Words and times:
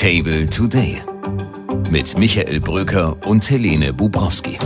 Table 0.00 0.48
Today 0.48 1.02
mit 1.90 2.16
Michael 2.16 2.58
Bröker 2.58 3.18
und 3.26 3.50
Helene 3.50 3.92
Bubrowski. 3.92 4.56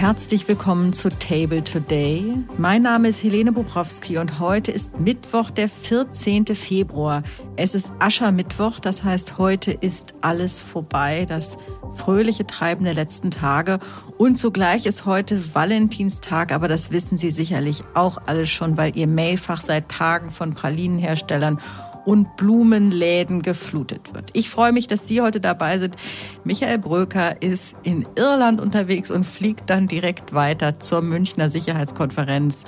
Herzlich 0.00 0.48
willkommen 0.48 0.94
zu 0.94 1.10
Table 1.10 1.62
Today. 1.62 2.34
Mein 2.56 2.80
Name 2.80 3.08
ist 3.08 3.22
Helene 3.22 3.52
Bubrowski 3.52 4.16
und 4.16 4.40
heute 4.40 4.70
ist 4.70 4.98
Mittwoch, 4.98 5.50
der 5.50 5.68
14. 5.68 6.46
Februar. 6.56 7.22
Es 7.56 7.74
ist 7.74 7.92
Aschermittwoch, 7.98 8.78
das 8.78 9.04
heißt, 9.04 9.36
heute 9.36 9.72
ist 9.72 10.14
alles 10.22 10.58
vorbei, 10.58 11.26
das 11.28 11.58
fröhliche 11.90 12.46
Treiben 12.46 12.86
der 12.86 12.94
letzten 12.94 13.30
Tage. 13.30 13.78
Und 14.16 14.36
zugleich 14.36 14.86
ist 14.86 15.04
heute 15.04 15.54
Valentinstag, 15.54 16.50
aber 16.50 16.66
das 16.66 16.90
wissen 16.90 17.18
Sie 17.18 17.30
sicherlich 17.30 17.84
auch 17.92 18.16
alle 18.24 18.46
schon, 18.46 18.78
weil 18.78 18.96
Ihr 18.96 19.06
Mailfach 19.06 19.60
seit 19.60 19.90
Tagen 19.90 20.32
von 20.32 20.54
Pralinenherstellern 20.54 21.60
und 22.04 22.36
Blumenläden 22.36 23.42
geflutet 23.42 24.14
wird. 24.14 24.30
Ich 24.32 24.50
freue 24.50 24.72
mich, 24.72 24.86
dass 24.86 25.08
Sie 25.08 25.20
heute 25.20 25.40
dabei 25.40 25.78
sind. 25.78 25.96
Michael 26.44 26.78
Bröker 26.78 27.40
ist 27.42 27.76
in 27.82 28.06
Irland 28.16 28.60
unterwegs 28.60 29.10
und 29.10 29.24
fliegt 29.24 29.70
dann 29.70 29.88
direkt 29.88 30.34
weiter 30.34 30.78
zur 30.78 31.02
Münchner 31.02 31.50
Sicherheitskonferenz. 31.50 32.64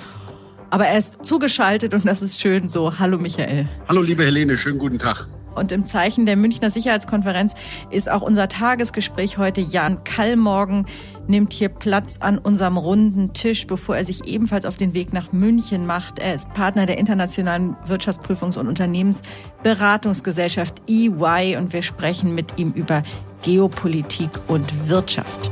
Aber 0.69 0.87
er 0.87 0.97
ist 0.97 1.23
zugeschaltet 1.23 1.93
und 1.93 2.07
das 2.07 2.21
ist 2.21 2.41
schön 2.41 2.67
so. 2.67 2.97
Hallo 2.97 3.17
Michael. 3.17 3.67
Hallo 3.87 4.01
liebe 4.01 4.25
Helene, 4.25 4.57
schönen 4.57 4.79
guten 4.79 4.97
Tag. 4.97 5.27
Und 5.55 5.71
im 5.71 5.85
Zeichen 5.85 6.25
der 6.25 6.35
Münchner 6.35 6.69
Sicherheitskonferenz 6.69 7.53
ist 7.89 8.11
auch 8.11 8.21
unser 8.21 8.49
Tagesgespräch 8.49 9.37
heute. 9.37 9.61
Jan 9.61 10.03
Kallmorgen 10.03 10.87
nimmt 11.27 11.53
hier 11.53 11.69
Platz 11.69 12.17
an 12.19 12.37
unserem 12.37 12.75
runden 12.77 13.33
Tisch, 13.33 13.65
bevor 13.67 13.95
er 13.97 14.05
sich 14.05 14.25
ebenfalls 14.25 14.65
auf 14.65 14.77
den 14.77 14.93
Weg 14.93 15.13
nach 15.13 15.31
München 15.31 15.85
macht. 15.85 16.19
Er 16.19 16.33
ist 16.33 16.51
Partner 16.53 16.85
der 16.85 16.97
Internationalen 16.97 17.75
Wirtschaftsprüfungs- 17.87 18.59
und 18.59 18.67
Unternehmensberatungsgesellschaft 18.67 20.81
EY 20.89 21.55
und 21.57 21.71
wir 21.73 21.81
sprechen 21.81 22.35
mit 22.35 22.59
ihm 22.59 22.71
über 22.71 23.03
Geopolitik 23.43 24.31
und 24.47 24.89
Wirtschaft. 24.89 25.51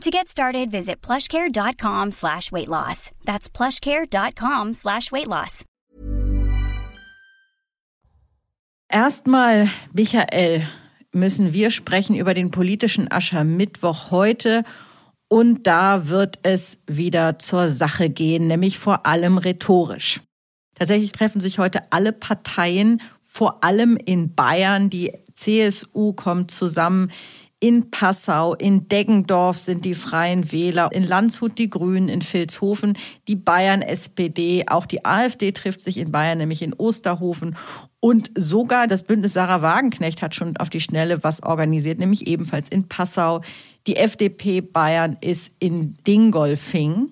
To 0.00 0.10
get 0.10 0.28
started, 0.28 0.70
visit 0.70 1.02
plushcare.com 1.02 2.12
slash 2.12 2.50
weight 2.50 2.68
loss. 2.68 3.10
That's 3.26 3.50
plushcare.com 3.50 4.72
slash 4.72 5.12
weight 5.12 5.26
loss. 5.26 5.64
Erstmal, 8.88 9.68
Michael, 9.92 10.66
müssen 11.12 11.52
wir 11.52 11.70
sprechen 11.70 12.16
über 12.16 12.32
den 12.32 12.50
politischen 12.50 13.12
Aschermittwoch 13.12 14.10
heute. 14.10 14.64
Und 15.28 15.66
da 15.66 16.08
wird 16.08 16.38
es 16.44 16.80
wieder 16.86 17.38
zur 17.38 17.68
Sache 17.68 18.08
gehen, 18.08 18.46
nämlich 18.46 18.78
vor 18.78 19.06
allem 19.06 19.36
rhetorisch. 19.36 20.22
Tatsächlich 20.76 21.12
treffen 21.12 21.42
sich 21.42 21.58
heute 21.58 21.92
alle 21.92 22.12
Parteien, 22.12 23.02
vor 23.20 23.62
allem 23.62 23.98
in 23.98 24.34
Bayern. 24.34 24.88
Die 24.88 25.12
CSU 25.34 26.14
kommt 26.14 26.50
zusammen 26.50 27.12
in 27.60 27.90
Passau, 27.90 28.54
in 28.54 28.88
Deggendorf 28.88 29.58
sind 29.58 29.84
die 29.84 29.94
Freien 29.94 30.50
Wähler, 30.50 30.88
in 30.92 31.06
Landshut 31.06 31.58
die 31.58 31.68
Grünen, 31.68 32.08
in 32.08 32.22
Vilshofen 32.22 32.96
die 33.28 33.36
Bayern 33.36 33.82
SPD, 33.82 34.64
auch 34.66 34.86
die 34.86 35.04
AfD 35.04 35.52
trifft 35.52 35.82
sich 35.82 35.98
in 35.98 36.10
Bayern, 36.10 36.38
nämlich 36.38 36.62
in 36.62 36.72
Osterhofen. 36.72 37.54
Und 38.00 38.30
sogar 38.34 38.86
das 38.86 39.02
Bündnis 39.02 39.34
Sarah 39.34 39.60
Wagenknecht 39.60 40.22
hat 40.22 40.34
schon 40.34 40.56
auf 40.56 40.70
die 40.70 40.80
Schnelle 40.80 41.22
was 41.22 41.42
organisiert, 41.42 41.98
nämlich 41.98 42.26
ebenfalls 42.26 42.70
in 42.70 42.88
Passau. 42.88 43.42
Die 43.86 43.96
FDP 43.96 44.62
Bayern 44.62 45.18
ist 45.20 45.52
in 45.58 45.98
Dingolfing. 46.06 47.10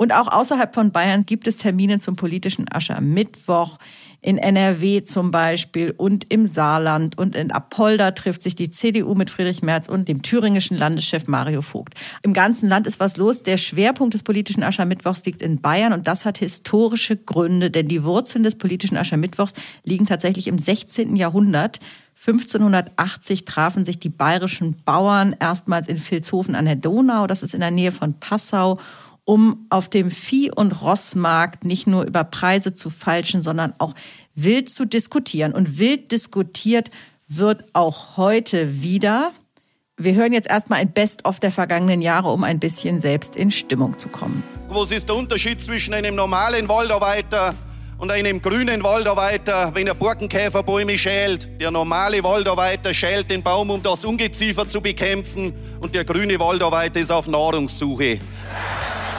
Und 0.00 0.14
auch 0.14 0.28
außerhalb 0.28 0.74
von 0.74 0.92
Bayern 0.92 1.26
gibt 1.26 1.46
es 1.46 1.58
Termine 1.58 1.98
zum 1.98 2.16
politischen 2.16 2.64
Aschermittwoch 2.72 3.76
in 4.22 4.38
NRW 4.38 5.02
zum 5.02 5.30
Beispiel 5.30 5.90
und 5.94 6.24
im 6.32 6.46
Saarland 6.46 7.18
und 7.18 7.36
in 7.36 7.50
Apolda 7.50 8.12
trifft 8.12 8.40
sich 8.40 8.54
die 8.54 8.70
CDU 8.70 9.14
mit 9.14 9.28
Friedrich 9.28 9.60
Merz 9.60 9.90
und 9.90 10.08
dem 10.08 10.22
thüringischen 10.22 10.78
Landeschef 10.78 11.26
Mario 11.26 11.60
Vogt. 11.60 11.92
Im 12.22 12.32
ganzen 12.32 12.70
Land 12.70 12.86
ist 12.86 12.98
was 12.98 13.18
los. 13.18 13.42
Der 13.42 13.58
Schwerpunkt 13.58 14.14
des 14.14 14.22
politischen 14.22 14.62
Aschermittwochs 14.62 15.22
liegt 15.26 15.42
in 15.42 15.60
Bayern 15.60 15.92
und 15.92 16.06
das 16.06 16.24
hat 16.24 16.38
historische 16.38 17.18
Gründe, 17.18 17.70
denn 17.70 17.86
die 17.86 18.02
Wurzeln 18.02 18.42
des 18.42 18.56
politischen 18.56 18.96
Aschermittwochs 18.96 19.52
liegen 19.84 20.06
tatsächlich 20.06 20.48
im 20.48 20.58
16. 20.58 21.14
Jahrhundert. 21.14 21.78
1580 22.26 23.44
trafen 23.44 23.84
sich 23.84 23.98
die 23.98 24.10
bayerischen 24.10 24.76
Bauern 24.82 25.36
erstmals 25.38 25.88
in 25.88 25.98
Vilshofen 25.98 26.54
an 26.54 26.66
der 26.66 26.76
Donau, 26.76 27.26
das 27.26 27.42
ist 27.42 27.54
in 27.54 27.60
der 27.60 27.70
Nähe 27.70 27.92
von 27.92 28.12
Passau, 28.18 28.78
um 29.30 29.64
auf 29.70 29.88
dem 29.88 30.10
Vieh- 30.10 30.50
und 30.50 30.82
Rossmarkt 30.82 31.64
nicht 31.64 31.86
nur 31.86 32.02
über 32.02 32.24
Preise 32.24 32.74
zu 32.74 32.90
falschen, 32.90 33.44
sondern 33.44 33.74
auch 33.78 33.94
wild 34.34 34.68
zu 34.68 34.84
diskutieren. 34.84 35.52
Und 35.52 35.78
wild 35.78 36.10
diskutiert 36.10 36.90
wird 37.28 37.62
auch 37.72 38.16
heute 38.16 38.82
wieder. 38.82 39.30
Wir 39.96 40.16
hören 40.16 40.32
jetzt 40.32 40.48
erstmal 40.50 40.80
ein 40.80 40.90
Best-of 40.90 41.38
der 41.38 41.52
vergangenen 41.52 42.02
Jahre, 42.02 42.32
um 42.32 42.42
ein 42.42 42.58
bisschen 42.58 43.00
selbst 43.00 43.36
in 43.36 43.52
Stimmung 43.52 43.96
zu 44.00 44.08
kommen. 44.08 44.42
Was 44.68 44.90
ist 44.90 45.08
der 45.08 45.14
Unterschied 45.14 45.62
zwischen 45.62 45.94
einem 45.94 46.16
normalen 46.16 46.68
Waldarbeiter 46.68 47.54
und 47.98 48.10
einem 48.10 48.42
grünen 48.42 48.82
Waldarbeiter, 48.82 49.72
wenn 49.76 49.86
er 49.86 49.94
Borkenkäferbäume 49.94 50.98
schält? 50.98 51.48
Der 51.60 51.70
normale 51.70 52.24
Waldarbeiter 52.24 52.92
schält 52.92 53.30
den 53.30 53.44
Baum, 53.44 53.70
um 53.70 53.80
das 53.80 54.04
Ungeziefer 54.04 54.66
zu 54.66 54.80
bekämpfen 54.80 55.54
und 55.78 55.94
der 55.94 56.02
grüne 56.02 56.40
Waldarbeiter 56.40 56.98
ist 56.98 57.12
auf 57.12 57.28
Nahrungssuche. 57.28 58.18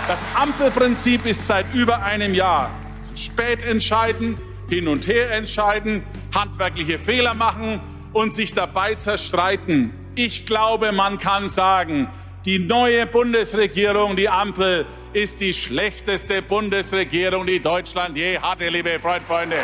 Das 0.08 0.20
Ampelprinzip 0.34 1.26
ist 1.26 1.46
seit 1.46 1.74
über 1.74 2.04
einem 2.04 2.34
Jahr. 2.34 2.72
Zu 3.04 3.16
spät 3.16 3.64
entscheiden, 3.64 4.38
hin 4.68 4.88
und 4.88 5.08
her 5.08 5.32
entscheiden, 5.32 6.04
handwerkliche 6.34 6.98
Fehler 6.98 7.34
machen 7.34 7.80
und 8.14 8.34
sich 8.34 8.54
dabei 8.54 8.96
zerstreiten. 8.96 9.94
Ich 10.16 10.46
glaube, 10.46 10.92
man 10.92 11.18
kann 11.18 11.50
sagen, 11.50 12.10
die 12.46 12.60
neue 12.60 13.06
Bundesregierung, 13.06 14.16
die 14.16 14.28
Ampel, 14.28 14.86
ist 15.14 15.40
die 15.40 15.54
schlechteste 15.54 16.42
Bundesregierung, 16.42 17.46
die 17.46 17.60
Deutschland 17.60 18.18
je 18.18 18.40
hatte, 18.40 18.70
liebe 18.70 19.00
Freunde. 19.00 19.60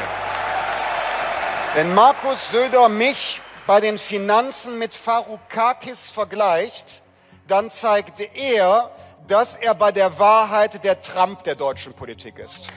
Wenn 1.73 1.93
Markus 1.95 2.37
Söder 2.51 2.89
mich 2.89 3.41
bei 3.65 3.79
den 3.79 3.97
Finanzen 3.97 4.77
mit 4.77 4.93
Faroukakis 4.93 5.99
vergleicht, 6.11 7.01
dann 7.47 7.71
zeigt 7.71 8.19
er, 8.35 8.91
dass 9.27 9.55
er 9.55 9.75
bei 9.75 9.91
der 9.91 10.17
Wahrheit 10.19 10.83
der 10.83 11.01
Trump 11.01 11.43
der 11.43 11.55
deutschen 11.55 11.93
Politik 11.93 12.39
ist. 12.39 12.67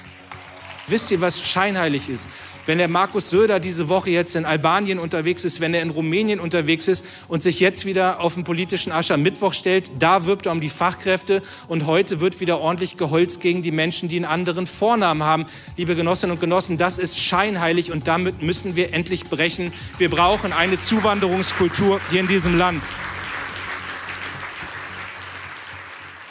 Wisst 0.87 1.11
ihr, 1.11 1.21
was 1.21 1.41
scheinheilig 1.41 2.09
ist? 2.09 2.28
Wenn 2.66 2.78
der 2.78 2.88
Markus 2.88 3.31
Söder 3.31 3.59
diese 3.59 3.88
Woche 3.88 4.11
jetzt 4.11 4.37
in 4.37 4.44
Albanien 4.44 4.99
unterwegs 4.99 5.44
ist, 5.44 5.61
wenn 5.61 5.72
er 5.72 5.83
in 5.83 5.91
Rumänien 5.91 6.41
unterwegs 6.41 6.88
ist 6.88 7.06
und 7.27 7.43
sich 7.43 7.59
jetzt 7.59 7.87
wieder 7.87 8.21
auf 8.21 8.34
den 8.34 8.44
politischen 8.44 8.93
Aschermittwoch 8.93 9.55
stellt, 9.55 9.91
da 9.99 10.27
wirbt 10.27 10.47
er 10.47 10.53
um 10.53 10.61
die 10.61 10.69
Fachkräfte 10.69 11.43
und 11.69 11.87
heute 11.87 12.21
wird 12.21 12.41
wieder 12.41 12.61
ordentlich 12.61 12.97
geholzt 12.97 13.41
gegen 13.41 13.62
die 13.62 13.72
Menschen, 13.72 14.09
die 14.09 14.17
einen 14.17 14.25
anderen 14.25 14.67
Vornamen 14.67 15.22
haben. 15.22 15.47
Liebe 15.77 15.97
Genossinnen 15.97 16.34
und 16.34 16.41
Genossen, 16.41 16.76
das 16.76 16.99
ist 16.99 17.19
scheinheilig 17.19 17.93
und 17.93 18.06
damit 18.06 18.43
müssen 18.43 18.76
wir 18.76 18.93
endlich 18.93 19.25
brechen. 19.25 19.73
Wir 19.99 20.11
brauchen 20.11 20.52
eine 20.52 20.79
Zuwanderungskultur 20.79 22.00
hier 22.11 22.20
in 22.20 22.29
diesem 22.29 22.58
Land. 22.58 22.82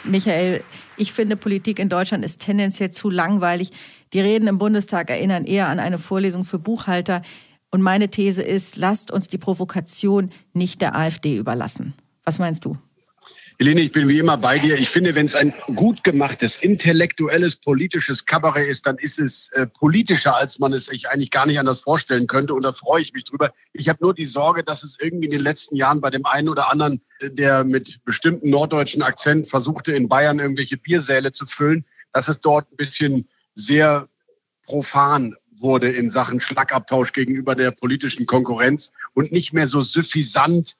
Michael, 0.04 0.62
ich 0.96 1.12
finde, 1.12 1.36
Politik 1.36 1.78
in 1.78 1.88
Deutschland 1.88 2.24
ist 2.24 2.40
tendenziell 2.40 2.90
zu 2.90 3.10
langweilig. 3.10 3.70
Die 4.12 4.20
Reden 4.20 4.48
im 4.48 4.58
Bundestag 4.58 5.10
erinnern 5.10 5.44
eher 5.44 5.68
an 5.68 5.78
eine 5.78 5.98
Vorlesung 5.98 6.44
für 6.44 6.58
Buchhalter. 6.58 7.22
Und 7.70 7.82
meine 7.82 8.08
These 8.08 8.42
ist, 8.42 8.76
lasst 8.76 9.10
uns 9.10 9.28
die 9.28 9.38
Provokation 9.38 10.30
nicht 10.52 10.80
der 10.80 10.96
AfD 10.96 11.36
überlassen. 11.36 11.94
Was 12.24 12.38
meinst 12.38 12.64
du? 12.64 12.76
Helene, 13.60 13.82
ich 13.82 13.92
bin 13.92 14.08
wie 14.08 14.18
immer 14.18 14.38
bei 14.38 14.58
dir. 14.58 14.78
Ich 14.78 14.88
finde, 14.88 15.14
wenn 15.14 15.26
es 15.26 15.36
ein 15.36 15.52
gut 15.76 16.02
gemachtes, 16.02 16.56
intellektuelles, 16.56 17.56
politisches 17.56 18.24
Kabarett 18.24 18.66
ist, 18.66 18.86
dann 18.86 18.96
ist 18.96 19.18
es 19.18 19.50
äh, 19.50 19.66
politischer, 19.66 20.34
als 20.34 20.58
man 20.58 20.72
es 20.72 20.86
sich 20.86 21.10
eigentlich 21.10 21.30
gar 21.30 21.44
nicht 21.44 21.58
anders 21.58 21.80
vorstellen 21.80 22.26
könnte. 22.26 22.54
Und 22.54 22.62
da 22.62 22.72
freue 22.72 23.02
ich 23.02 23.12
mich 23.12 23.24
drüber. 23.24 23.52
Ich 23.74 23.90
habe 23.90 23.98
nur 24.00 24.14
die 24.14 24.24
Sorge, 24.24 24.64
dass 24.64 24.82
es 24.82 24.96
irgendwie 24.98 25.26
in 25.26 25.32
den 25.32 25.42
letzten 25.42 25.76
Jahren 25.76 26.00
bei 26.00 26.08
dem 26.08 26.24
einen 26.24 26.48
oder 26.48 26.72
anderen, 26.72 27.02
äh, 27.18 27.28
der 27.28 27.64
mit 27.64 28.02
bestimmten 28.06 28.48
norddeutschen 28.48 29.02
Akzent 29.02 29.46
versuchte, 29.46 29.92
in 29.92 30.08
Bayern 30.08 30.38
irgendwelche 30.38 30.78
Biersäle 30.78 31.30
zu 31.30 31.44
füllen, 31.44 31.84
dass 32.14 32.28
es 32.28 32.40
dort 32.40 32.72
ein 32.72 32.76
bisschen 32.76 33.28
sehr 33.56 34.08
profan 34.64 35.36
wurde 35.60 35.90
in 35.90 36.10
Sachen 36.10 36.40
Schlagabtausch 36.40 37.12
gegenüber 37.12 37.54
der 37.54 37.72
politischen 37.72 38.24
Konkurrenz 38.24 38.90
und 39.12 39.32
nicht 39.32 39.52
mehr 39.52 39.68
so 39.68 39.82
suffisant, 39.82 40.76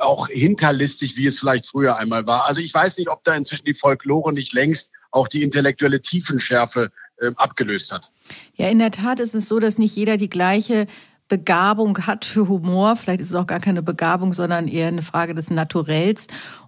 auch 0.00 0.28
hinterlistig, 0.28 1.16
wie 1.16 1.26
es 1.26 1.38
vielleicht 1.38 1.66
früher 1.66 1.96
einmal 1.96 2.26
war. 2.26 2.46
Also 2.46 2.60
ich 2.60 2.72
weiß 2.72 2.98
nicht, 2.98 3.08
ob 3.08 3.22
da 3.24 3.34
inzwischen 3.34 3.64
die 3.64 3.74
Folklore 3.74 4.32
nicht 4.32 4.52
längst 4.52 4.90
auch 5.10 5.28
die 5.28 5.42
intellektuelle 5.42 6.00
Tiefenschärfe 6.00 6.90
äh, 7.18 7.30
abgelöst 7.36 7.92
hat. 7.92 8.12
Ja, 8.54 8.68
in 8.68 8.78
der 8.78 8.90
Tat 8.90 9.20
ist 9.20 9.34
es 9.34 9.48
so, 9.48 9.60
dass 9.60 9.78
nicht 9.78 9.94
jeder 9.94 10.16
die 10.16 10.28
gleiche 10.28 10.86
Begabung 11.28 12.06
hat 12.06 12.24
für 12.24 12.48
Humor. 12.48 12.96
Vielleicht 12.96 13.20
ist 13.20 13.30
es 13.30 13.34
auch 13.34 13.46
gar 13.46 13.60
keine 13.60 13.82
Begabung, 13.82 14.34
sondern 14.34 14.68
eher 14.68 14.88
eine 14.88 15.02
Frage 15.02 15.34
des 15.34 15.50
Naturells. 15.50 16.26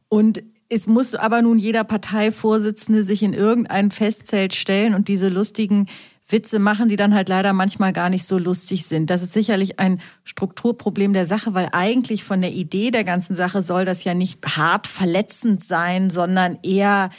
Und 0.08 0.42
es 0.68 0.86
muss 0.86 1.14
aber 1.14 1.42
nun 1.42 1.58
jeder 1.58 1.84
Parteivorsitzende 1.84 3.02
sich 3.02 3.22
in 3.22 3.32
irgendein 3.32 3.90
Festzelt 3.90 4.54
stellen 4.54 4.94
und 4.94 5.08
diese 5.08 5.28
lustigen 5.28 5.86
Witze 6.28 6.58
machen, 6.58 6.88
die 6.88 6.96
dann 6.96 7.14
halt 7.14 7.28
leider 7.28 7.52
manchmal 7.52 7.92
gar 7.92 8.08
nicht 8.08 8.26
so 8.26 8.38
lustig 8.38 8.86
sind. 8.86 9.10
Das 9.10 9.22
ist 9.22 9.32
sicherlich 9.32 9.78
ein 9.78 10.00
Strukturproblem 10.24 11.12
der 11.12 11.24
Sache, 11.24 11.54
weil 11.54 11.68
eigentlich 11.72 12.24
von 12.24 12.40
der 12.40 12.52
Idee 12.52 12.90
der 12.90 13.04
ganzen 13.04 13.34
Sache 13.34 13.62
soll 13.62 13.84
das 13.84 14.02
ja 14.04 14.14
nicht 14.14 14.44
hart 14.44 14.86
verletzend 14.86 15.62
sein, 15.62 16.10
sondern 16.10 16.58
eher 16.62 17.10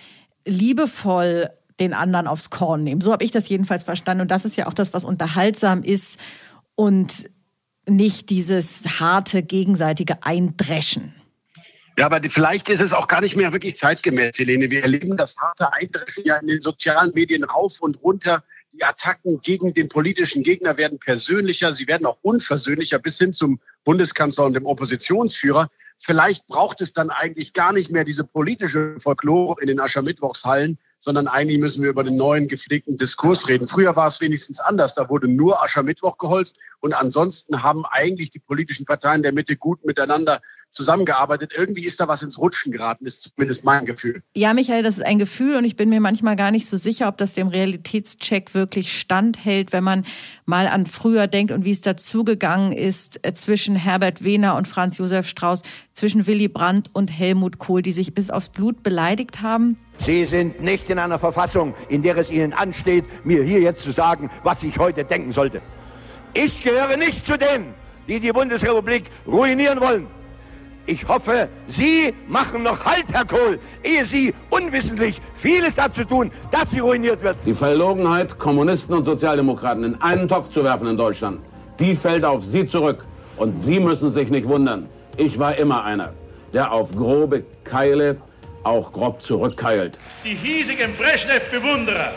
liebevoll 0.46 1.50
den 1.80 1.94
anderen 1.94 2.28
aufs 2.28 2.50
Korn 2.50 2.84
nehmen. 2.84 3.02
So 3.02 3.12
habe 3.12 3.24
ich 3.24 3.32
das 3.32 3.48
jedenfalls 3.48 3.84
verstanden. 3.84 4.22
Und 4.22 4.32
das 4.32 4.46
ist 4.46 4.58
ja 4.58 4.68
auch 4.68 4.74
das, 4.74 4.94
was 4.94 5.06
unterhaltsam 5.06 5.84
ist 5.84 6.20
und 6.76 7.30
nicht 7.88 8.30
dieses 8.30 9.00
harte 9.00 9.44
gegenseitige 9.44 10.24
Eindreschen. 10.24 11.14
Ja, 11.98 12.06
aber 12.06 12.22
vielleicht 12.30 12.70
ist 12.70 12.82
es 12.82 12.94
auch 12.94 13.08
gar 13.08 13.22
nicht 13.22 13.36
mehr 13.36 13.52
wirklich 13.54 13.76
zeitgemäß, 13.76 14.38
Helene. 14.38 14.70
Wir 14.70 14.84
erleben 14.84 15.18
das 15.18 15.36
harte 15.38 15.74
Eindreschen 15.74 16.24
ja 16.26 16.38
in 16.38 16.48
den 16.48 16.62
sozialen 16.62 17.12
Medien 17.14 17.44
rauf 17.44 17.80
und 17.80 18.02
runter. 18.04 18.44
Die 18.78 18.84
Attacken 18.84 19.42
gegen 19.42 19.74
den 19.74 19.90
politischen 19.90 20.44
Gegner 20.44 20.78
werden 20.78 21.00
persönlicher, 21.00 21.74
sie 21.74 21.88
werden 21.88 22.06
auch 22.06 22.20
unversöhnlicher 22.22 23.00
bis 23.00 23.18
hin 23.18 23.34
zum 23.34 23.60
Bundeskanzler 23.86 24.46
und 24.46 24.54
dem 24.54 24.68
Oppositionsführer. 24.68 25.72
Vielleicht 25.98 26.46
braucht 26.46 26.82
es 26.82 26.94
dann 26.94 27.10
eigentlich 27.10 27.54
gar 27.54 27.74
nicht 27.74 27.90
mehr 27.90 28.04
diese 28.04 28.24
politische 28.24 28.96
Folklore 29.00 29.60
in 29.62 29.68
den 29.68 29.80
Aschermittwochshallen, 29.80 30.78
sondern 31.00 31.28
eigentlich 31.28 31.58
müssen 31.58 31.82
wir 31.82 31.90
über 31.90 32.04
den 32.04 32.18
neuen 32.18 32.48
gepflegten 32.48 32.98
Diskurs 32.98 33.48
reden. 33.48 33.68
Früher 33.68 33.96
war 33.96 34.08
es 34.08 34.22
wenigstens 34.22 34.60
anders. 34.60 34.94
Da 34.94 35.10
wurde 35.10 35.28
nur 35.28 35.64
Aschermittwoch 35.64 36.20
geholzt 36.20 36.56
und 36.80 36.94
ansonsten 36.94 37.64
haben 37.64 37.84
eigentlich 37.86 38.30
die 38.30 38.40
politischen 38.40 38.86
Parteien 38.86 39.24
der 39.24 39.34
Mitte 39.34 39.58
gut 39.58 39.84
miteinander 39.86 40.40
zusammengearbeitet. 40.70 41.54
Irgendwie 41.56 41.86
ist 41.86 42.00
da 42.00 42.08
was 42.08 42.22
ins 42.22 42.38
Rutschen 42.38 42.72
geraten, 42.72 43.06
ist 43.06 43.34
zumindest 43.36 43.64
mein 43.64 43.86
Gefühl. 43.86 44.22
Ja, 44.36 44.54
Michael, 44.54 44.84
das 44.84 44.98
ist 44.98 45.04
ein 45.04 45.20
Gefühl 45.20 45.56
und 45.56 45.64
ich 45.64 45.76
bin 45.76 45.90
mir 45.90 46.00
manchmal 46.00 46.36
gar 46.36 46.52
nicht 46.52 46.68
so 46.68 46.78
sicher, 46.78 47.08
ob 47.08 47.18
das 47.18 47.34
dem 47.34 47.48
Realitätscheck 47.48 48.54
wirklich 48.54 48.98
standhält, 48.98 49.74
wenn 49.74 49.84
man 49.84 50.06
mal 50.46 50.68
an 50.68 50.86
früher 50.86 51.28
denkt 51.28 51.52
und 51.52 51.66
wie 51.66 51.72
es 51.72 51.82
dazugegangen 51.82 52.74
ist 52.74 53.26
äh, 53.26 53.34
zwischen 53.34 53.76
Herbert 53.76 54.24
Wehner 54.24 54.56
und 54.56 54.68
Franz 54.68 54.98
Josef 54.98 55.28
Strauß, 55.28 55.62
zwischen 55.94 56.28
Willy 56.28 56.48
Brandt 56.48 56.90
und 56.94 57.08
Helmut 57.08 57.58
Kohl, 57.58 57.82
die 57.82 57.94
sich 57.94 58.14
bis 58.14 58.30
aufs 58.30 58.50
Blut 58.50 58.84
beleidigt 58.84 59.42
haben. 59.42 59.78
Sie 60.00 60.26
sind 60.26 60.62
nicht 60.62 60.90
in 60.90 61.00
einer 61.00 61.18
Verfassung, 61.18 61.74
in 61.90 62.04
der 62.04 62.18
es 62.18 62.30
Ihnen 62.30 62.54
ansteht, 62.54 63.06
mir 63.26 63.44
hier 63.44 63.62
jetzt 63.62 63.82
zu 63.82 63.92
sagen, 63.92 64.30
was 64.44 64.62
ich 64.62 64.78
heute 64.78 65.04
denken 65.04 65.32
sollte. 65.32 65.62
Ich 66.34 66.62
gehöre 66.62 66.98
nicht 66.98 67.26
zu 67.26 67.36
denen, 67.38 67.74
die 68.08 68.20
die 68.20 68.32
Bundesrepublik 68.32 69.10
ruinieren 69.26 69.80
wollen. 69.82 70.08
Ich 70.90 71.06
hoffe, 71.06 71.50
Sie 71.68 72.14
machen 72.30 72.64
noch 72.64 72.86
Halt, 72.86 73.04
Herr 73.12 73.26
Kohl, 73.26 73.60
ehe 73.84 74.06
Sie 74.06 74.34
unwissentlich 74.50 75.20
vieles 75.36 75.76
dazu 75.76 76.06
tun, 76.06 76.32
dass 76.50 76.72
sie 76.72 76.80
ruiniert 76.80 77.22
wird. 77.22 77.38
Die 77.46 77.54
Verlogenheit, 77.54 78.40
Kommunisten 78.40 78.96
und 78.96 79.04
Sozialdemokraten 79.04 79.84
in 79.84 80.02
einen 80.02 80.30
Topf 80.30 80.50
zu 80.50 80.64
werfen 80.64 80.88
in 80.88 80.96
Deutschland, 80.96 81.42
die 81.78 81.94
fällt 81.94 82.24
auf 82.24 82.46
Sie 82.46 82.66
zurück. 82.66 83.04
Und 83.36 83.54
Sie 83.66 83.82
müssen 83.82 84.12
sich 84.12 84.30
nicht 84.30 84.48
wundern. 84.48 84.88
Ich 85.18 85.38
war 85.38 85.58
immer 85.58 85.84
einer, 85.84 86.14
der 86.54 86.72
auf 86.72 86.96
grobe 86.96 87.44
Keile 87.66 88.18
auch 88.64 88.94
grob 88.94 89.22
zurückkeilt. 89.22 90.00
Die 90.24 90.36
hiesigen 90.36 90.96
Brezhnev-Bewunderer 90.96 92.14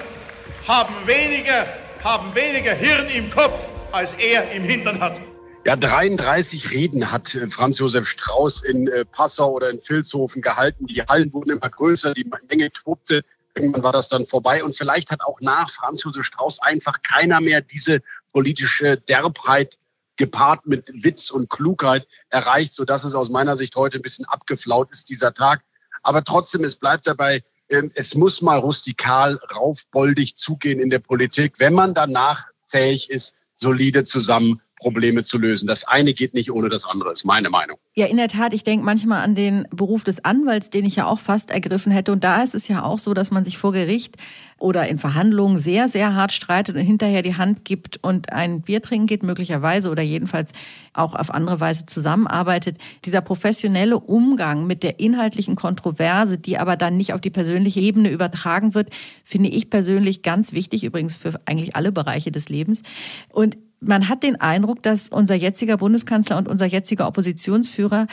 haben 0.69 0.95
weniger, 1.07 1.67
haben 2.05 2.33
weniger 2.35 2.73
Hirn 2.73 3.07
im 3.15 3.31
Kopf, 3.31 3.69
als 3.91 4.15
er 4.15 4.51
im 4.53 4.63
Hintern 4.63 5.01
hat. 5.01 5.21
Ja, 5.67 5.77
33 5.77 6.71
Reden 6.71 7.13
hat 7.13 7.35
äh, 7.35 7.47
Franz 7.49 7.79
Josef 7.79 8.09
Strauß 8.09 8.63
in 8.63 8.89
äh, 8.89 9.05
Passau 9.05 9.53
oder 9.53 9.69
in 9.69 9.79
Vilshofen 9.79 10.41
gehalten. 10.41 10.87
Die 10.87 11.03
Hallen 11.03 11.35
wurden 11.35 11.51
immer 11.51 11.69
größer, 11.69 12.15
die 12.15 12.31
Menge 12.49 12.73
tobte. 12.73 13.23
Irgendwann 13.55 13.83
war 13.83 13.93
das 13.93 14.09
dann 14.09 14.25
vorbei. 14.25 14.65
Und 14.65 14.75
vielleicht 14.75 15.11
hat 15.11 15.21
auch 15.21 15.39
nach 15.43 15.69
Franz 15.69 16.03
Josef 16.03 16.25
Strauß 16.25 16.63
einfach 16.63 17.03
keiner 17.03 17.43
mehr 17.43 17.61
diese 17.61 18.01
politische 18.33 18.97
Derbheit 18.97 19.79
gepaart 20.17 20.67
mit 20.67 20.91
Witz 20.95 21.31
und 21.31 21.51
Klugheit 21.51 22.09
erreicht, 22.31 22.73
sodass 22.73 23.05
es 23.05 23.15
aus 23.15 23.29
meiner 23.29 23.57
Sicht 23.57 23.77
heute 23.77 23.99
ein 23.99 24.03
bisschen 24.03 24.25
abgeflaut 24.25 24.91
ist, 24.93 25.11
dieser 25.11 25.35
Tag. 25.35 25.63
Aber 26.03 26.25
trotzdem, 26.25 26.65
es 26.65 26.77
bleibt 26.77 27.07
dabei, 27.07 27.45
ähm, 27.69 27.93
es 27.95 28.15
muss 28.15 28.41
mal 28.41 28.59
rustikal, 28.59 29.39
raufboldig 29.55 30.37
zugehen 30.37 30.81
in 30.81 30.89
der 30.89 31.01
Politik, 31.01 31.55
wenn 31.59 31.75
man 31.75 31.93
danach 31.93 32.47
fähig 32.67 33.11
ist, 33.11 33.35
solide 33.55 34.05
zusammen 34.05 34.63
Probleme 34.81 35.23
zu 35.23 35.39
lösen. 35.39 35.67
Das 35.67 35.87
eine 35.87 36.15
geht 36.15 36.35
nicht 36.35 36.51
ohne 36.51 36.69
das 36.69 36.85
andere, 36.85 37.13
ist 37.13 37.25
meine 37.25 37.51
Meinung. 37.51 37.77
Ja, 37.95 38.07
in 38.07 38.17
der 38.17 38.29
Tat, 38.29 38.55
ich 38.55 38.65
denke 38.65 38.85
manchmal 38.85 39.23
an 39.23 39.35
den 39.35 39.67
Beruf 39.71 40.05
des 40.05 40.25
Anwalts, 40.25 40.71
den 40.71 40.87
ich 40.87 40.97
ja 40.97 41.07
auch 41.07 41.21
fast 41.21 41.51
ergriffen 41.51 41.93
hätte. 41.93 42.13
Und 42.13 42.25
da 42.25 42.43
ist 42.43 42.55
es 42.55 42.67
ja 42.67 42.83
auch 42.83 42.99
so, 42.99 43.15
dass 43.15 43.31
man 43.31 43.45
sich 43.45 43.59
vor 43.59 43.73
Gericht 43.73 44.17
oder 44.59 44.89
in 44.89 44.99
Verhandlungen 44.99 45.59
sehr, 45.59 45.89
sehr 45.89 46.15
hart 46.15 46.33
streitet 46.33 46.77
und 46.77 46.83
hinterher 46.83 47.23
die 47.23 47.37
Hand 47.37 47.65
gibt 47.65 47.99
und 48.03 48.33
ein 48.33 48.63
Bier 48.63 48.83
trinken 48.83 49.07
geht, 49.07 49.23
möglicherweise 49.23 49.91
oder 49.91 50.03
jedenfalls 50.03 50.53
auch 50.93 51.15
auf 51.15 51.33
andere 51.33 51.61
Weise 51.61 51.87
zusammenarbeitet. 51.87 52.79
Dieser 53.05 53.21
professionelle 53.21 53.99
Umgang 53.99 54.67
mit 54.67 54.83
der 54.83 54.99
inhaltlichen 54.99 55.57
Kontroverse, 55.57 56.39
die 56.39 56.59
aber 56.59 56.77
dann 56.77 56.97
nicht 56.97 57.13
auf 57.13 57.21
die 57.21 57.31
persönliche 57.31 57.81
Ebene 57.81 58.11
übertragen 58.11 58.75
wird, 58.75 58.91
finde 59.25 59.51
ich 59.51 59.71
persönlich 59.71 60.23
ganz 60.23 60.53
wichtig, 60.53 60.85
übrigens 60.85 61.17
für 61.17 61.41
eigentlich 61.45 61.77
alle 61.77 61.93
Bereiche 61.93 62.31
des 62.31 62.49
Lebens. 62.49 62.83
Und 63.31 63.57
man 63.81 64.09
hat 64.09 64.23
den 64.23 64.41
Eindruck, 64.41 64.83
dass 64.83 65.09
unser 65.09 65.35
jetziger 65.35 65.77
Bundeskanzler 65.77 66.37
und 66.37 66.49
unser 66.49 66.67
jetziger 66.67 67.07
Oppositionsführer 67.07 68.07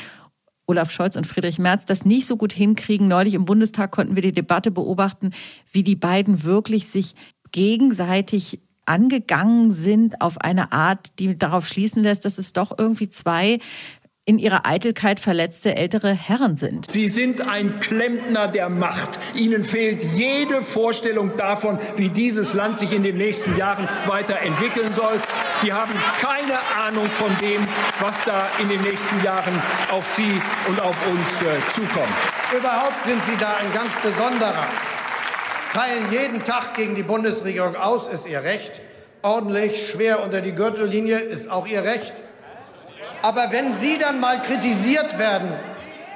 Olaf 0.65 0.91
Scholz 0.91 1.15
und 1.15 1.25
Friedrich 1.25 1.59
Merz 1.59 1.85
das 1.85 2.05
nicht 2.05 2.27
so 2.27 2.35
gut 2.35 2.51
hinkriegen. 2.51 3.07
Neulich 3.07 3.33
im 3.33 3.45
Bundestag 3.45 3.91
konnten 3.91 4.15
wir 4.15 4.21
die 4.21 4.33
Debatte 4.33 4.69
beobachten, 4.69 5.31
wie 5.71 5.83
die 5.83 5.95
beiden 5.95 6.43
wirklich 6.43 6.87
sich 6.87 7.15
gegenseitig 7.51 8.59
angegangen 8.85 9.71
sind 9.71 10.21
auf 10.21 10.39
eine 10.39 10.71
Art, 10.71 11.19
die 11.19 11.33
darauf 11.33 11.67
schließen 11.67 12.03
lässt, 12.03 12.25
dass 12.25 12.37
es 12.37 12.53
doch 12.53 12.77
irgendwie 12.77 13.09
zwei 13.09 13.59
in 14.27 14.39
ihrer 14.39 14.65
Eitelkeit 14.65 15.21
verletzte 15.21 15.77
ältere 15.77 16.13
Herren 16.13 16.57
sind. 16.57 16.91
Sie 16.91 17.07
sind 17.07 17.47
ein 17.47 17.79
Klempner 17.79 18.49
der 18.49 18.67
Macht. 18.67 19.17
Ihnen 19.33 19.63
fehlt 19.63 20.03
jede 20.03 20.61
Vorstellung 20.61 21.37
davon, 21.37 21.79
wie 21.95 22.09
dieses 22.09 22.53
Land 22.53 22.77
sich 22.77 22.91
in 22.91 23.03
den 23.03 23.15
nächsten 23.15 23.55
Jahren 23.55 23.87
weiterentwickeln 24.05 24.91
soll. 24.91 25.21
Sie 25.61 25.71
haben 25.71 25.93
keine 26.19 26.59
Ahnung 26.77 27.09
von 27.09 27.31
dem, 27.37 27.65
was 28.01 28.25
da 28.25 28.49
in 28.61 28.67
den 28.67 28.81
nächsten 28.81 29.23
Jahren 29.23 29.53
auf 29.91 30.05
Sie 30.13 30.41
und 30.67 30.81
auf 30.81 30.95
uns 31.07 31.41
äh, 31.41 31.55
zukommt. 31.73 32.07
Überhaupt 32.53 33.01
sind 33.03 33.23
Sie 33.23 33.37
da 33.37 33.55
ein 33.55 33.71
ganz 33.73 33.95
besonderer. 34.01 34.67
Teilen 35.71 36.11
jeden 36.11 36.39
Tag 36.39 36.73
gegen 36.73 36.95
die 36.95 37.03
Bundesregierung 37.03 37.77
aus, 37.77 38.09
ist 38.09 38.27
Ihr 38.27 38.43
Recht. 38.43 38.81
Ordentlich, 39.21 39.87
schwer 39.87 40.21
unter 40.21 40.41
die 40.41 40.53
Gürtellinie, 40.53 41.19
ist 41.19 41.49
auch 41.49 41.65
Ihr 41.65 41.85
Recht. 41.85 42.23
Aber 43.27 43.51
wenn 43.51 43.75
Sie 43.75 43.97
dann 43.97 44.21
mal 44.21 44.41
kritisiert 44.41 45.19
werden, 45.19 45.51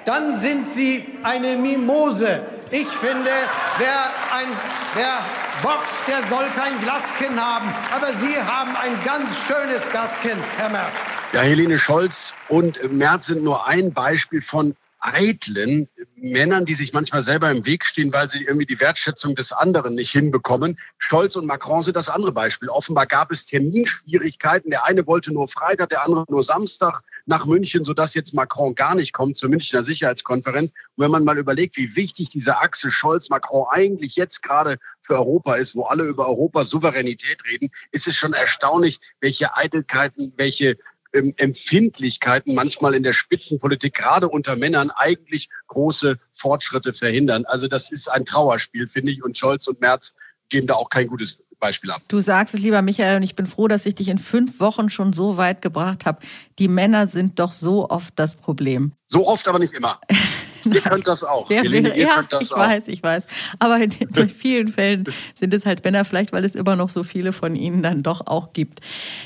dann 0.05 0.37
sind 0.37 0.69
Sie 0.69 1.05
eine 1.23 1.57
Mimose. 1.57 2.41
Ich 2.69 2.87
finde, 2.87 3.29
wer, 3.77 4.03
ein, 4.33 4.47
wer 4.95 5.19
boxt, 5.61 6.07
der 6.07 6.19
soll 6.29 6.45
kein 6.55 6.79
Glaskin 6.79 7.37
haben. 7.37 7.67
Aber 7.93 8.13
Sie 8.13 8.37
haben 8.37 8.73
ein 8.77 8.97
ganz 9.03 9.27
schönes 9.45 9.89
Glaskin, 9.89 10.37
Herr 10.55 10.69
Merz. 10.69 10.93
Ja, 11.33 11.41
Helene 11.41 11.77
Scholz 11.77 12.33
und 12.47 12.79
Merz 12.93 13.25
sind 13.25 13.43
nur 13.43 13.67
ein 13.67 13.91
Beispiel 13.91 14.41
von 14.41 14.73
eitlen 15.01 15.89
Männern, 16.15 16.65
die 16.65 16.75
sich 16.75 16.93
manchmal 16.93 17.23
selber 17.23 17.49
im 17.49 17.65
Weg 17.65 17.85
stehen, 17.85 18.13
weil 18.13 18.29
sie 18.29 18.43
irgendwie 18.43 18.67
die 18.67 18.79
Wertschätzung 18.79 19.35
des 19.35 19.51
anderen 19.51 19.95
nicht 19.95 20.11
hinbekommen. 20.11 20.79
Scholz 20.99 21.35
und 21.35 21.47
Macron 21.47 21.81
sind 21.81 21.95
das 21.95 22.09
andere 22.09 22.31
Beispiel. 22.31 22.69
Offenbar 22.69 23.07
gab 23.07 23.31
es 23.31 23.45
Terminschwierigkeiten. 23.45 24.69
Der 24.69 24.85
eine 24.85 25.07
wollte 25.07 25.33
nur 25.33 25.47
Freitag, 25.47 25.89
der 25.89 26.05
andere 26.05 26.25
nur 26.29 26.43
Samstag 26.43 27.01
nach 27.25 27.45
München, 27.45 27.83
sodass 27.83 28.13
jetzt 28.13 28.33
Macron 28.33 28.75
gar 28.75 28.93
nicht 28.93 29.13
kommt 29.13 29.37
zur 29.37 29.49
Münchner 29.49 29.83
Sicherheitskonferenz. 29.83 30.71
Und 30.95 31.03
wenn 31.03 31.11
man 31.11 31.23
mal 31.23 31.37
überlegt, 31.37 31.77
wie 31.77 31.95
wichtig 31.95 32.29
diese 32.29 32.59
Achse 32.59 32.91
Scholz-Macron 32.91 33.65
eigentlich 33.69 34.15
jetzt 34.15 34.43
gerade 34.43 34.77
für 35.01 35.15
Europa 35.15 35.55
ist, 35.55 35.75
wo 35.75 35.83
alle 35.83 36.03
über 36.03 36.27
Europas 36.27 36.69
Souveränität 36.69 37.43
reden, 37.45 37.69
ist 37.91 38.07
es 38.07 38.15
schon 38.15 38.33
erstaunlich, 38.33 38.99
welche 39.19 39.55
Eitelkeiten, 39.55 40.33
welche 40.37 40.77
Empfindlichkeiten 41.11 42.55
manchmal 42.55 42.93
in 42.93 43.03
der 43.03 43.13
Spitzenpolitik, 43.13 43.93
gerade 43.93 44.29
unter 44.29 44.55
Männern, 44.55 44.91
eigentlich 44.91 45.49
große 45.67 46.17
Fortschritte 46.31 46.93
verhindern. 46.93 47.45
Also 47.45 47.67
das 47.67 47.91
ist 47.91 48.07
ein 48.07 48.25
Trauerspiel, 48.25 48.87
finde 48.87 49.11
ich. 49.11 49.23
Und 49.23 49.37
Scholz 49.37 49.67
und 49.67 49.81
Merz 49.81 50.13
geben 50.49 50.67
da 50.67 50.75
auch 50.75 50.89
kein 50.89 51.07
gutes 51.07 51.43
Beispiel 51.59 51.91
ab. 51.91 52.01
Du 52.07 52.19
sagst 52.19 52.55
es, 52.55 52.61
lieber 52.61 52.81
Michael, 52.81 53.17
und 53.17 53.23
ich 53.23 53.35
bin 53.35 53.47
froh, 53.47 53.67
dass 53.67 53.85
ich 53.85 53.95
dich 53.95 54.09
in 54.09 54.17
fünf 54.17 54.59
Wochen 54.59 54.89
schon 54.89 55.13
so 55.13 55.37
weit 55.37 55.61
gebracht 55.61 56.05
habe. 56.05 56.19
Die 56.59 56.67
Männer 56.67 57.07
sind 57.07 57.39
doch 57.39 57.53
so 57.53 57.89
oft 57.89 58.13
das 58.17 58.35
Problem. 58.35 58.93
So 59.07 59.27
oft, 59.27 59.47
aber 59.47 59.59
nicht 59.59 59.73
immer. 59.73 59.99
Ihr 60.65 60.81
könnt 60.81 61.07
das 61.07 61.23
auch. 61.23 61.49
Wer 61.49 61.63
Helene, 61.63 61.95
ihr 61.95 62.05
ja, 62.05 62.15
könnt 62.15 62.33
das 62.33 62.41
ich 62.43 62.53
auch. 62.53 62.57
weiß, 62.57 62.87
ich 62.87 63.01
weiß. 63.01 63.27
Aber 63.59 63.77
in, 63.77 63.91
in 63.91 64.29
vielen 64.29 64.67
Fällen 64.67 65.05
sind 65.35 65.53
es 65.53 65.65
halt 65.65 65.83
Männer, 65.83 66.05
vielleicht 66.05 66.33
weil 66.33 66.45
es 66.45 66.55
immer 66.55 66.75
noch 66.75 66.89
so 66.89 67.03
viele 67.03 67.33
von 67.33 67.55
ihnen 67.55 67.81
dann 67.83 68.03
doch 68.03 68.27
auch 68.27 68.53
gibt. 68.53 68.81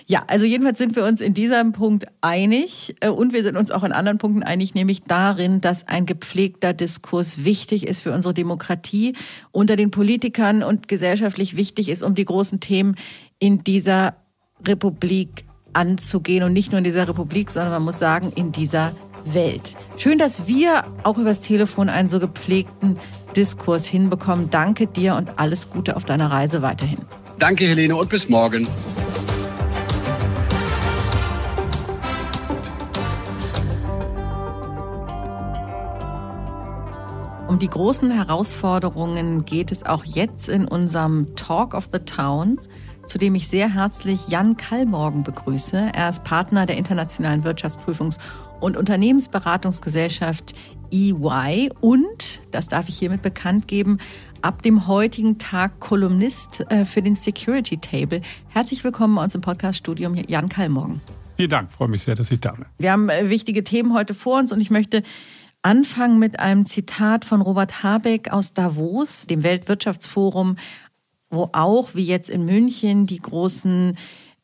Ja, 0.08 0.24
also 0.28 0.46
jedenfalls 0.46 0.78
sind 0.78 0.96
wir 0.96 1.06
uns 1.06 1.22
in 1.22 1.34
diesem 1.34 1.74
Punkt 1.74 2.06
einig 2.22 2.96
äh, 3.02 3.10
und 3.10 3.34
wir 3.34 3.44
sind 3.44 3.58
uns 3.58 3.72
auch 3.72 3.84
in 3.84 3.92
anderen 3.92 4.18
Punkten 4.18 4.44
einig, 4.44 4.76
nämlich 4.76 5.04
darin, 5.04 5.62
dass 5.62 5.88
ein 5.88 6.06
gepflegter 6.06 6.74
Diskurs 6.74 7.44
wichtig 7.44 7.88
ist 7.88 8.02
für 8.02 8.12
unsere 8.12 8.34
Demokratie 8.34 9.14
unter 9.52 9.76
den 9.76 9.92
Politikern 9.92 10.64
und 10.64 10.88
gesellschaftlich 10.88 11.56
wichtig 11.56 11.90
ist, 11.90 12.04
um 12.04 12.16
die 12.16 12.26
großen 12.26 12.60
Themen 12.60 12.96
in 13.40 13.64
dieser 13.64 14.16
Republik 14.66 15.46
anzugehen 15.76 16.44
und 16.44 16.54
nicht 16.54 16.72
nur 16.72 16.78
in 16.78 16.84
dieser 16.84 17.08
Republik, 17.08 17.52
sondern 17.52 17.74
man 17.74 17.84
muss 17.84 18.00
sagen, 18.00 18.32
in 18.36 18.52
dieser 18.52 18.96
Welt. 19.26 19.76
Schön, 19.98 20.18
dass 20.18 20.48
wir 20.48 20.84
auch 21.04 21.18
übers 21.18 21.42
Telefon 21.42 21.90
einen 21.90 22.10
so 22.10 22.20
gepflegten 22.20 23.00
Diskurs 23.36 23.86
hinbekommen. 23.86 24.50
Danke 24.50 24.88
dir 24.88 25.16
und 25.16 25.40
alles 25.40 25.70
Gute 25.70 25.96
auf 25.96 26.06
deiner 26.06 26.32
Reise 26.32 26.62
weiterhin. 26.62 27.00
Danke, 27.40 27.66
Helene, 27.66 27.96
und 27.96 28.10
bis 28.10 28.30
morgen. 28.30 28.68
Um 37.48 37.60
die 37.60 37.70
großen 37.70 38.12
Herausforderungen 38.12 39.46
geht 39.46 39.72
es 39.72 39.86
auch 39.86 40.04
jetzt 40.04 40.50
in 40.50 40.68
unserem 40.68 41.36
Talk 41.36 41.74
of 41.74 41.90
the 41.94 42.00
Town, 42.00 42.60
zu 43.06 43.18
dem 43.18 43.36
ich 43.36 43.48
sehr 43.48 43.74
herzlich 43.74 44.28
Jan 44.28 44.58
Kallmorgen 44.58 45.24
begrüße. 45.24 45.92
Er 45.94 46.10
ist 46.10 46.24
Partner 46.24 46.66
der 46.66 46.76
internationalen 46.76 47.44
Wirtschaftsprüfungs- 47.44 48.18
und 48.60 48.78
Unternehmensberatungsgesellschaft 48.78 50.54
EY 50.92 51.72
und, 51.82 52.42
das 52.52 52.68
darf 52.68 52.90
ich 52.90 52.98
hiermit 52.98 53.22
bekannt 53.22 53.68
geben, 53.68 53.98
ab 54.42 54.62
dem 54.62 54.88
heutigen 54.88 55.38
Tag 55.38 55.80
Kolumnist 55.80 56.66
äh, 56.70 56.86
für 56.86 57.02
den 57.02 57.16
Security 57.16 57.78
Table. 57.78 58.22
Herzlich 58.48 58.84
willkommen 58.84 59.16
bei 59.16 59.24
uns 59.24 59.36
im 59.36 59.42
Podcast-Studium, 59.42 60.16
Jan 60.28 60.50
Kallmorgen. 60.50 61.02
Vielen 61.38 61.50
Dank, 61.50 61.72
freue 61.72 61.90
mich 61.90 62.04
sehr, 62.04 62.16
dass 62.16 62.32
ich 62.32 62.40
da 62.40 62.52
bin. 62.54 62.66
Wir 62.78 62.92
haben 62.92 63.10
äh, 63.10 63.30
wichtige 63.30 63.64
Themen 63.64 63.94
heute 63.94 64.14
vor 64.14 64.40
uns 64.40 64.52
und 64.52 64.62
ich 64.62 64.72
möchte 64.72 65.04
anfangen 65.62 66.20
mit 66.20 66.40
einem 66.40 66.66
Zitat 66.66 67.26
von 67.26 67.42
Robert 67.42 67.84
Habeck 67.84 68.32
aus 68.32 68.54
Davos, 68.54 69.26
dem 69.26 69.44
Weltwirtschaftsforum, 69.44 70.58
wo 71.30 71.50
auch, 71.54 71.96
wie 71.96 72.04
jetzt 72.04 72.30
in 72.30 72.46
München, 72.46 73.08
die 73.08 73.18
großen, 73.18 73.98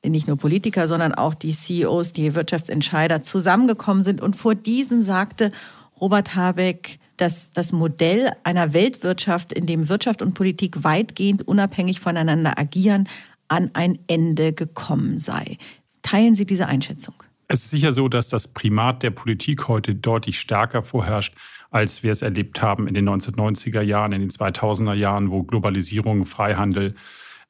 nicht 0.09 0.27
nur 0.27 0.37
Politiker, 0.37 0.87
sondern 0.87 1.13
auch 1.13 1.33
die 1.33 1.51
CEOs, 1.51 2.13
die 2.13 2.33
Wirtschaftsentscheider 2.33 3.21
zusammengekommen 3.21 4.03
sind. 4.03 4.21
Und 4.21 4.35
vor 4.35 4.55
diesen 4.55 5.03
sagte 5.03 5.51
Robert 5.99 6.35
Habeck, 6.35 6.99
dass 7.17 7.51
das 7.51 7.71
Modell 7.71 8.31
einer 8.43 8.73
Weltwirtschaft, 8.73 9.53
in 9.53 9.67
dem 9.67 9.89
Wirtschaft 9.89 10.23
und 10.23 10.33
Politik 10.33 10.83
weitgehend 10.83 11.47
unabhängig 11.47 11.99
voneinander 11.99 12.57
agieren, 12.57 13.07
an 13.47 13.69
ein 13.73 13.99
Ende 14.07 14.53
gekommen 14.53 15.19
sei. 15.19 15.57
Teilen 16.01 16.33
Sie 16.33 16.47
diese 16.47 16.65
Einschätzung? 16.65 17.13
Es 17.47 17.63
ist 17.65 17.69
sicher 17.69 17.91
so, 17.91 18.07
dass 18.07 18.29
das 18.29 18.47
Primat 18.47 19.03
der 19.03 19.11
Politik 19.11 19.67
heute 19.67 19.93
deutlich 19.93 20.39
stärker 20.39 20.81
vorherrscht, 20.81 21.35
als 21.69 22.01
wir 22.01 22.11
es 22.11 22.21
erlebt 22.21 22.61
haben 22.61 22.87
in 22.87 22.93
den 22.93 23.07
1990er 23.07 23.81
Jahren, 23.81 24.13
in 24.13 24.21
den 24.21 24.29
2000er 24.29 24.93
Jahren, 24.93 25.31
wo 25.31 25.43
Globalisierung, 25.43 26.25
Freihandel 26.25 26.95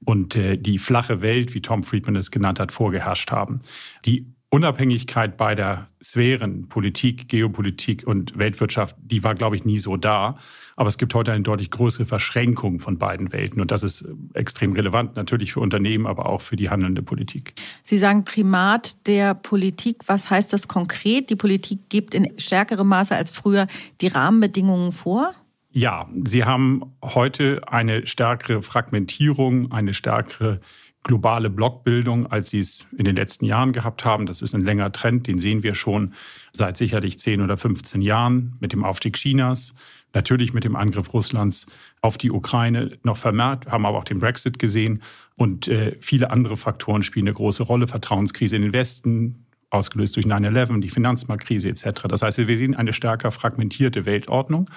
und 0.06 0.36
äh, 0.36 0.58
die 0.58 0.80
flache 0.80 1.22
Welt, 1.22 1.54
wie 1.54 1.62
Tom 1.62 1.84
Friedman 1.84 2.16
es 2.16 2.32
genannt 2.32 2.60
hat, 2.60 2.72
vorgeherrscht 2.72 3.32
haben. 3.32 3.60
Die 4.06 4.26
Unabhängigkeit 4.54 5.38
beider 5.38 5.88
Sphären, 6.04 6.68
Politik, 6.68 7.30
Geopolitik 7.30 8.06
und 8.06 8.38
Weltwirtschaft, 8.38 8.98
die 9.00 9.24
war, 9.24 9.34
glaube 9.34 9.56
ich, 9.56 9.64
nie 9.64 9.80
so 9.80 9.96
da. 9.96 10.38
Aber 10.76 10.90
es 10.90 10.98
gibt 10.98 11.14
heute 11.14 11.32
eine 11.32 11.44
deutlich 11.44 11.72
größere 11.72 12.06
Verschränkung 12.06 12.80
von 12.80 12.98
beiden 12.98 13.32
Welten. 13.32 13.62
Und 13.62 13.72
das 13.72 13.82
ist 13.82 14.06
extrem 14.34 14.74
relevant, 14.74 15.16
natürlich 15.16 15.54
für 15.54 15.62
Unternehmen, 15.62 16.06
aber 16.06 16.26
auch 16.26 16.42
für 16.42 16.58
die 16.58 16.70
handelnde 16.70 17.02
Politik. 17.02 17.54
Sie 17.84 17.98
sagen 17.98 18.26
Primat 18.26 19.08
der 19.08 19.36
Politik. 19.36 20.04
Was 20.08 20.30
heißt 20.30 20.52
das 20.52 20.68
konkret? 20.68 21.30
Die 21.30 21.38
Politik 21.38 21.88
gibt 21.88 22.14
in 22.14 22.38
stärkerem 22.38 22.90
Maße 22.90 23.16
als 23.16 23.32
früher 23.32 23.68
die 24.02 24.08
Rahmenbedingungen 24.08 24.92
vor? 24.92 25.34
Ja, 25.74 26.10
Sie 26.26 26.44
haben 26.44 26.98
heute 27.02 27.62
eine 27.66 28.06
stärkere 28.06 28.62
Fragmentierung, 28.62 29.72
eine 29.72 29.94
stärkere 29.94 30.60
globale 31.04 31.50
Blockbildung, 31.50 32.28
als 32.28 32.50
sie 32.50 32.60
es 32.60 32.86
in 32.96 33.06
den 33.06 33.16
letzten 33.16 33.46
Jahren 33.46 33.72
gehabt 33.72 34.04
haben. 34.04 34.26
Das 34.26 34.42
ist 34.42 34.54
ein 34.54 34.64
längerer 34.64 34.92
Trend, 34.92 35.28
den 35.28 35.40
sehen 35.40 35.64
wir 35.64 35.74
schon 35.74 36.14
seit 36.52 36.78
sicherlich 36.78 37.18
10 37.18 37.42
oder 37.42 37.58
15 37.58 38.02
Jahren 38.02 38.58
mit 38.60 38.74
dem 38.74 38.84
Aufstieg 38.84 39.16
Chinas, 39.16 39.74
natürlich 40.14 40.54
mit 40.54 40.66
dem 40.66 40.76
Angriff 40.76 41.14
Russlands 41.14 41.68
auf 42.02 42.18
die 42.18 42.32
Ukraine 42.32 42.98
noch 43.04 43.18
vermehrt, 43.18 43.68
haben 43.68 43.86
aber 43.86 44.00
auch 44.00 44.04
den 44.04 44.20
Brexit 44.20 44.60
gesehen 44.60 45.02
und 45.38 45.70
äh, 45.70 45.96
viele 46.02 46.32
andere 46.32 46.58
Faktoren 46.58 47.02
spielen 47.02 47.28
eine 47.28 47.34
große 47.34 47.64
Rolle. 47.64 47.88
Vertrauenskrise 47.88 48.58
in 48.58 48.62
den 48.62 48.74
Westen, 48.74 49.46
ausgelöst 49.70 50.18
durch 50.18 50.26
9-11, 50.26 50.82
die 50.82 50.90
Finanzmarktkrise 50.90 51.70
etc. 51.70 52.04
Das 52.10 52.22
heißt, 52.22 52.38
wir 52.38 52.58
sehen 52.58 52.76
eine 52.76 52.94
stärker 52.94 53.32
fragmentierte 53.32 54.06
Weltordnung 54.06 54.70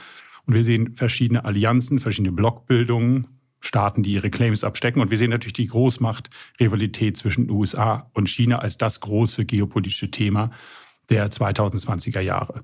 und 0.47 0.55
wir 0.55 0.65
sehen 0.65 0.95
verschiedene 0.95 1.45
Allianzen, 1.45 1.99
verschiedene 1.99 2.33
Blockbildungen, 2.33 3.29
Staaten, 3.61 4.03
die 4.03 4.13
ihre 4.13 4.31
Claims 4.31 4.63
abstecken. 4.63 5.01
Und 5.01 5.11
wir 5.11 5.19
sehen 5.19 5.31
natürlich 5.31 5.55
die 5.55 5.67
Großmacht-Rivalität 5.67 7.17
zwischen 7.17 7.51
USA 7.51 8.11
und 8.13 8.29
China 8.29 8.59
als 8.59 8.77
das 8.77 9.01
große 9.01 9.47
geopolitische 9.47 10.11
Thema 10.11 10.51
der 11.09 11.31
2020er 11.31 12.21
Jahre. 12.21 12.63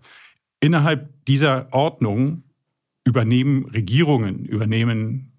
Innerhalb 0.61 1.25
dieser 1.25 1.73
Ordnung 1.73 2.45
übernehmen 3.05 3.65
Regierungen, 3.67 4.45
übernehmen 4.45 5.33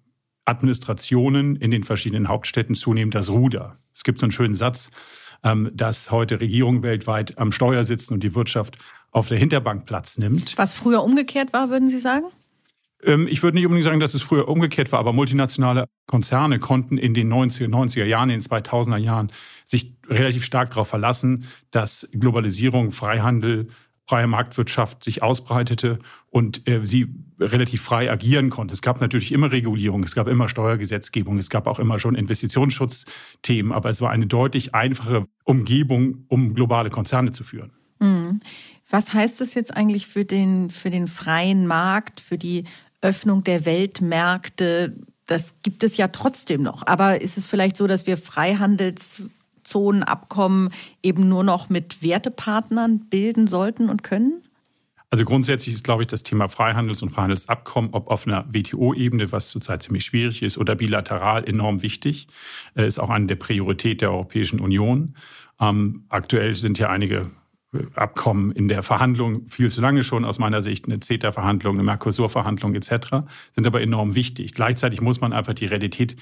Administrationen 0.44 1.56
in 1.56 1.70
den 1.70 1.84
verschiedenen 1.84 2.28
Hauptstädten 2.28 2.74
zunehmend 2.74 3.14
das 3.14 3.30
Ruder. 3.30 3.74
Es 3.94 4.02
gibt 4.02 4.18
so 4.18 4.26
einen 4.26 4.32
schönen 4.32 4.56
Satz, 4.56 4.90
dass 5.42 6.10
heute 6.10 6.40
Regierungen 6.40 6.82
weltweit 6.82 7.36
am 7.38 7.50
Steuer 7.50 7.84
sitzen 7.84 8.14
und 8.14 8.22
die 8.22 8.34
Wirtschaft 8.34 8.78
auf 9.10 9.28
der 9.28 9.38
Hinterbank 9.38 9.86
Platz 9.86 10.18
nimmt. 10.18 10.56
Was 10.56 10.74
früher 10.74 11.02
umgekehrt 11.02 11.52
war, 11.52 11.70
würden 11.70 11.88
Sie 11.88 11.98
sagen? 11.98 12.26
Ähm, 13.04 13.26
ich 13.28 13.42
würde 13.42 13.56
nicht 13.56 13.66
unbedingt 13.66 13.84
sagen, 13.84 14.00
dass 14.00 14.14
es 14.14 14.22
früher 14.22 14.48
umgekehrt 14.48 14.92
war, 14.92 14.98
aber 14.98 15.12
multinationale 15.12 15.86
Konzerne 16.06 16.58
konnten 16.58 16.98
in 16.98 17.14
den 17.14 17.32
90er, 17.32 17.68
90er 17.68 18.04
Jahren, 18.04 18.30
in 18.30 18.40
den 18.40 18.48
2000er 18.48 18.96
Jahren 18.96 19.32
sich 19.64 19.94
relativ 20.08 20.44
stark 20.44 20.70
darauf 20.70 20.88
verlassen, 20.88 21.46
dass 21.70 22.08
Globalisierung, 22.12 22.92
Freihandel, 22.92 23.68
freie 24.12 24.26
Marktwirtschaft 24.26 25.02
sich 25.04 25.22
ausbreitete 25.22 25.98
und 26.28 26.68
äh, 26.68 26.84
sie 26.84 27.08
relativ 27.40 27.80
frei 27.80 28.10
agieren 28.10 28.50
konnte. 28.50 28.74
Es 28.74 28.82
gab 28.82 29.00
natürlich 29.00 29.32
immer 29.32 29.50
Regulierung, 29.50 30.04
es 30.04 30.14
gab 30.14 30.28
immer 30.28 30.50
Steuergesetzgebung, 30.50 31.38
es 31.38 31.48
gab 31.48 31.66
auch 31.66 31.78
immer 31.78 31.98
schon 31.98 32.14
Investitionsschutzthemen, 32.14 33.72
aber 33.72 33.88
es 33.88 34.02
war 34.02 34.10
eine 34.10 34.26
deutlich 34.26 34.74
einfache 34.74 35.24
Umgebung, 35.44 36.26
um 36.28 36.52
globale 36.52 36.90
Konzerne 36.90 37.30
zu 37.30 37.42
führen. 37.42 37.72
Mhm. 38.00 38.40
Was 38.90 39.14
heißt 39.14 39.40
das 39.40 39.54
jetzt 39.54 39.74
eigentlich 39.74 40.06
für 40.06 40.26
den, 40.26 40.68
für 40.68 40.90
den 40.90 41.08
freien 41.08 41.66
Markt, 41.66 42.20
für 42.20 42.36
die 42.36 42.64
Öffnung 43.00 43.44
der 43.44 43.64
Weltmärkte? 43.64 44.94
Das 45.24 45.54
gibt 45.62 45.84
es 45.84 45.96
ja 45.96 46.08
trotzdem 46.08 46.62
noch. 46.62 46.86
Aber 46.86 47.22
ist 47.22 47.38
es 47.38 47.46
vielleicht 47.46 47.78
so, 47.78 47.86
dass 47.86 48.06
wir 48.06 48.18
Freihandelszonen, 49.72 50.70
eben 51.02 51.28
nur 51.28 51.44
noch 51.44 51.68
mit 51.68 52.02
Wertepartnern 52.02 53.00
bilden 53.10 53.46
sollten 53.46 53.88
und 53.88 54.02
können? 54.02 54.42
Also 55.10 55.24
grundsätzlich 55.26 55.74
ist, 55.74 55.84
glaube 55.84 56.04
ich, 56.04 56.06
das 56.06 56.22
Thema 56.22 56.48
Freihandels- 56.48 57.02
und 57.02 57.10
Freihandelsabkommen, 57.10 57.90
ob 57.92 58.08
auf 58.08 58.26
einer 58.26 58.46
WTO-Ebene, 58.48 59.30
was 59.30 59.50
zurzeit 59.50 59.82
ziemlich 59.82 60.04
schwierig 60.06 60.42
ist, 60.42 60.56
oder 60.56 60.74
bilateral 60.74 61.46
enorm 61.46 61.82
wichtig, 61.82 62.28
ist 62.74 62.98
auch 62.98 63.10
eine 63.10 63.26
der 63.26 63.36
Prioritäten 63.36 63.98
der 63.98 64.12
Europäischen 64.12 64.58
Union. 64.58 65.14
Ähm, 65.60 66.04
aktuell 66.08 66.56
sind 66.56 66.78
ja 66.78 66.88
einige 66.88 67.30
Abkommen 67.94 68.52
in 68.52 68.68
der 68.68 68.82
Verhandlung 68.82 69.48
viel 69.48 69.70
zu 69.70 69.80
lange 69.80 70.02
schon 70.02 70.24
aus 70.24 70.38
meiner 70.38 70.62
Sicht, 70.62 70.86
eine 70.86 71.00
CETA-Verhandlung, 71.00 71.74
eine 71.76 71.82
Mercosur-Verhandlung 71.82 72.74
etc., 72.74 73.24
sind 73.50 73.66
aber 73.66 73.82
enorm 73.82 74.14
wichtig. 74.14 74.54
Gleichzeitig 74.54 75.02
muss 75.02 75.20
man 75.20 75.34
einfach 75.34 75.54
die 75.54 75.66
Realität 75.66 76.16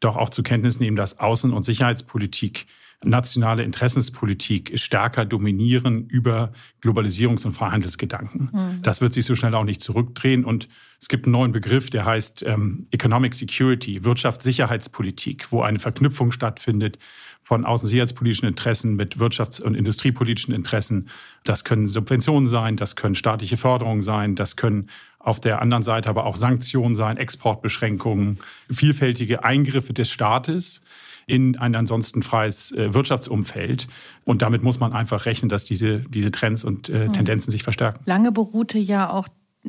doch 0.00 0.16
auch 0.16 0.30
zur 0.30 0.44
Kenntnis 0.44 0.80
nehmen, 0.80 0.96
dass 0.96 1.18
Außen- 1.18 1.52
und 1.52 1.62
Sicherheitspolitik, 1.62 2.66
nationale 3.04 3.62
Interessenspolitik 3.62 4.78
stärker 4.78 5.24
dominieren 5.24 6.06
über 6.06 6.52
Globalisierungs- 6.82 7.44
und 7.46 7.52
Freihandelsgedanken. 7.52 8.50
Mhm. 8.52 8.82
Das 8.82 9.00
wird 9.00 9.12
sich 9.12 9.26
so 9.26 9.34
schnell 9.34 9.54
auch 9.54 9.64
nicht 9.64 9.80
zurückdrehen. 9.80 10.44
Und 10.44 10.68
es 11.00 11.08
gibt 11.08 11.26
einen 11.26 11.32
neuen 11.32 11.52
Begriff, 11.52 11.90
der 11.90 12.04
heißt 12.04 12.44
ähm, 12.46 12.86
Economic 12.90 13.34
Security, 13.34 14.04
Wirtschaftssicherheitspolitik, 14.04 15.50
wo 15.50 15.62
eine 15.62 15.78
Verknüpfung 15.78 16.32
stattfindet 16.32 16.98
von 17.42 17.64
außensicherheitspolitischen 17.64 18.48
Interessen 18.48 18.94
mit 18.94 19.16
wirtschafts- 19.16 19.60
und 19.60 19.74
industriepolitischen 19.74 20.54
Interessen. 20.54 21.08
Das 21.44 21.64
können 21.64 21.88
Subventionen 21.88 22.48
sein, 22.48 22.76
das 22.76 22.94
können 22.94 23.14
staatliche 23.14 23.56
Förderungen 23.56 24.02
sein, 24.02 24.36
das 24.36 24.56
können 24.56 24.88
auf 25.18 25.40
der 25.40 25.60
anderen 25.60 25.82
Seite 25.82 26.08
aber 26.08 26.24
auch 26.24 26.36
Sanktionen 26.36 26.94
sein, 26.94 27.16
Exportbeschränkungen, 27.16 28.38
vielfältige 28.70 29.44
Eingriffe 29.44 29.92
des 29.92 30.10
Staates 30.10 30.82
in 31.26 31.56
ein 31.56 31.74
ansonsten 31.74 32.22
freies 32.22 32.72
äh, 32.72 32.94
Wirtschaftsumfeld. 32.94 33.88
Und 34.24 34.42
damit 34.42 34.62
muss 34.62 34.80
man 34.80 34.92
einfach 34.92 35.26
rechnen, 35.26 35.48
dass 35.48 35.64
diese, 35.64 36.00
diese 36.00 36.30
Trends 36.30 36.64
und 36.64 36.88
äh, 36.88 37.06
hm. 37.06 37.12
Tendenzen 37.12 37.50
sich 37.50 37.62
verstärken. 37.62 38.02
Lange 38.06 38.32
beruhte 38.32 38.78
ja 38.78 39.10
auch 39.10 39.28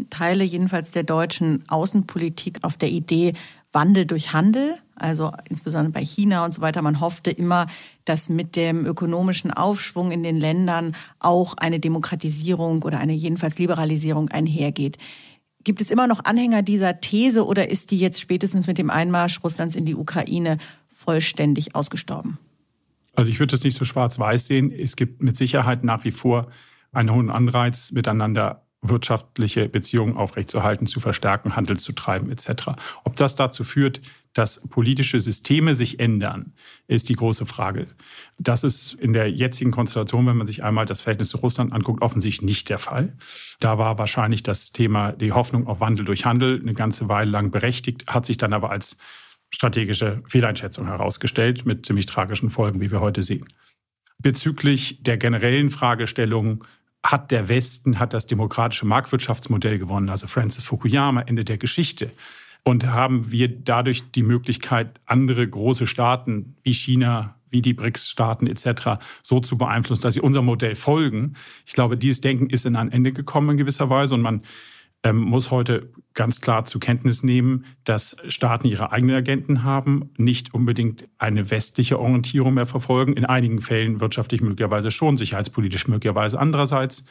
Teile 0.09 0.43
jedenfalls 0.43 0.91
der 0.91 1.03
deutschen 1.03 1.63
Außenpolitik 1.67 2.59
auf 2.63 2.77
der 2.77 2.89
Idee 2.89 3.33
Wandel 3.73 4.05
durch 4.05 4.33
Handel, 4.33 4.77
also 4.95 5.31
insbesondere 5.49 5.91
bei 5.91 6.05
China 6.05 6.45
und 6.45 6.53
so 6.53 6.61
weiter. 6.61 6.81
Man 6.81 6.99
hoffte 6.99 7.31
immer, 7.31 7.67
dass 8.05 8.29
mit 8.29 8.55
dem 8.55 8.85
ökonomischen 8.85 9.51
Aufschwung 9.51 10.11
in 10.11 10.23
den 10.23 10.39
Ländern 10.39 10.95
auch 11.19 11.55
eine 11.57 11.79
Demokratisierung 11.79 12.83
oder 12.83 12.99
eine 12.99 13.13
jedenfalls 13.13 13.57
Liberalisierung 13.57 14.29
einhergeht. 14.29 14.97
Gibt 15.63 15.81
es 15.81 15.91
immer 15.91 16.07
noch 16.07 16.25
Anhänger 16.25 16.61
dieser 16.61 16.99
These 16.99 17.45
oder 17.45 17.69
ist 17.69 17.91
die 17.91 17.97
jetzt 17.97 18.19
spätestens 18.19 18.67
mit 18.67 18.77
dem 18.77 18.89
Einmarsch 18.89 19.43
Russlands 19.43 19.75
in 19.75 19.85
die 19.85 19.95
Ukraine 19.95 20.57
vollständig 21.03 21.75
ausgestorben? 21.75 22.37
Also 23.13 23.29
ich 23.29 23.39
würde 23.39 23.51
das 23.51 23.63
nicht 23.63 23.77
so 23.77 23.85
schwarz-weiß 23.85 24.47
sehen. 24.47 24.71
Es 24.71 24.95
gibt 24.95 25.21
mit 25.21 25.37
Sicherheit 25.37 25.83
nach 25.83 26.03
wie 26.03 26.11
vor 26.11 26.47
einen 26.91 27.11
hohen 27.11 27.29
Anreiz, 27.29 27.91
miteinander 27.91 28.63
wirtschaftliche 28.83 29.69
Beziehungen 29.69 30.17
aufrechtzuerhalten, 30.17 30.87
zu 30.87 30.99
verstärken, 30.99 31.55
Handel 31.55 31.77
zu 31.77 31.93
treiben 31.93 32.29
etc. 32.29 32.71
Ob 33.05 33.15
das 33.15 33.35
dazu 33.35 33.63
führt, 33.63 34.01
dass 34.33 34.67
politische 34.67 35.19
Systeme 35.19 35.75
sich 35.75 35.99
ändern, 35.99 36.53
ist 36.87 37.07
die 37.07 37.15
große 37.15 37.45
Frage. 37.45 37.87
Das 38.37 38.63
ist 38.63 38.93
in 38.93 39.13
der 39.13 39.31
jetzigen 39.31 39.71
Konstellation, 39.71 40.25
wenn 40.27 40.35
man 40.35 40.47
sich 40.47 40.63
einmal 40.63 40.85
das 40.85 41.01
Verhältnis 41.01 41.29
zu 41.29 41.37
Russland 41.37 41.71
anguckt, 41.71 42.01
offensichtlich 42.01 42.45
nicht 42.45 42.69
der 42.69 42.79
Fall. 42.79 43.15
Da 43.59 43.77
war 43.77 43.97
wahrscheinlich 43.97 44.43
das 44.43 44.71
Thema, 44.71 45.11
die 45.11 45.31
Hoffnung 45.31 45.67
auf 45.67 45.79
Wandel 45.79 46.03
durch 46.03 46.25
Handel 46.25 46.59
eine 46.59 46.73
ganze 46.73 47.07
Weile 47.07 47.31
lang 47.31 47.51
berechtigt, 47.51 48.07
hat 48.07 48.25
sich 48.25 48.37
dann 48.37 48.53
aber 48.53 48.71
als 48.71 48.97
strategische 49.53 50.21
Fehleinschätzung 50.27 50.87
herausgestellt, 50.87 51.65
mit 51.65 51.85
ziemlich 51.85 52.07
tragischen 52.07 52.49
Folgen, 52.49 52.81
wie 52.81 52.91
wir 52.91 53.01
heute 53.01 53.21
sehen. 53.21 53.45
Bezüglich 54.17 55.03
der 55.03 55.17
generellen 55.17 55.69
Fragestellung, 55.69 56.63
hat 57.05 57.31
der 57.31 57.49
Westen, 57.49 57.99
hat 57.99 58.13
das 58.13 58.27
demokratische 58.27 58.85
Marktwirtschaftsmodell 58.85 59.77
gewonnen, 59.77 60.09
also 60.09 60.27
Francis 60.27 60.63
Fukuyama, 60.63 61.21
Ende 61.21 61.43
der 61.43 61.57
Geschichte. 61.57 62.11
Und 62.63 62.85
haben 62.87 63.29
wir 63.29 63.49
dadurch 63.49 64.09
die 64.11 64.23
Möglichkeit, 64.23 65.01
andere 65.05 65.45
große 65.45 65.85
Staaten 65.85 66.55
wie 66.63 66.73
China, 66.73 67.35
wie 67.49 67.61
die 67.61 67.73
BRICS-Staaten 67.73 68.47
etc. 68.47 69.03
so 69.21 69.41
zu 69.41 69.57
beeinflussen, 69.57 70.03
dass 70.03 70.13
sie 70.13 70.21
unserem 70.21 70.45
Modell 70.45 70.75
folgen. 70.75 71.33
Ich 71.65 71.73
glaube, 71.73 71.97
dieses 71.97 72.21
Denken 72.21 72.49
ist 72.49 72.65
in 72.65 72.77
ein 72.77 72.91
Ende 72.91 73.11
gekommen 73.11 73.51
in 73.51 73.57
gewisser 73.57 73.89
Weise 73.89 74.15
und 74.15 74.21
man 74.21 74.41
ähm, 75.03 75.17
muss 75.17 75.51
heute 75.51 75.91
ganz 76.13 76.41
klar 76.41 76.65
zur 76.65 76.79
Kenntnis 76.79 77.23
nehmen, 77.23 77.65
dass 77.83 78.15
Staaten 78.27 78.67
ihre 78.67 78.91
eigenen 78.91 79.15
Agenten 79.15 79.63
haben, 79.63 80.11
nicht 80.17 80.53
unbedingt 80.53 81.07
eine 81.17 81.51
westliche 81.51 81.99
Orientierung 81.99 82.53
mehr 82.53 82.67
verfolgen, 82.67 83.13
in 83.13 83.25
einigen 83.25 83.61
Fällen 83.61 83.99
wirtschaftlich 83.99 84.41
möglicherweise 84.41 84.91
schon, 84.91 85.17
sicherheitspolitisch 85.17 85.87
möglicherweise 85.87 86.39
andererseits. 86.39 87.03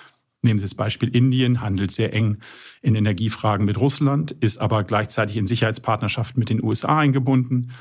Nehmen 0.43 0.59
Sie 0.59 0.65
das 0.65 0.75
Beispiel 0.75 1.09
Indien, 1.15 1.61
handelt 1.61 1.93
sehr 1.93 2.13
eng 2.13 2.39
in 2.81 2.97
Energiefragen 2.97 3.65
mit 3.65 3.79
Russland, 3.79 4.33
ist 4.33 4.59
aber 4.59 4.83
gleichzeitig 4.83 5.37
in 5.37 5.47
Sicherheitspartnerschaften 5.47 6.41
mit 6.41 6.49
den 6.49 6.63
USA 6.63 6.99
eingebunden 6.99 7.73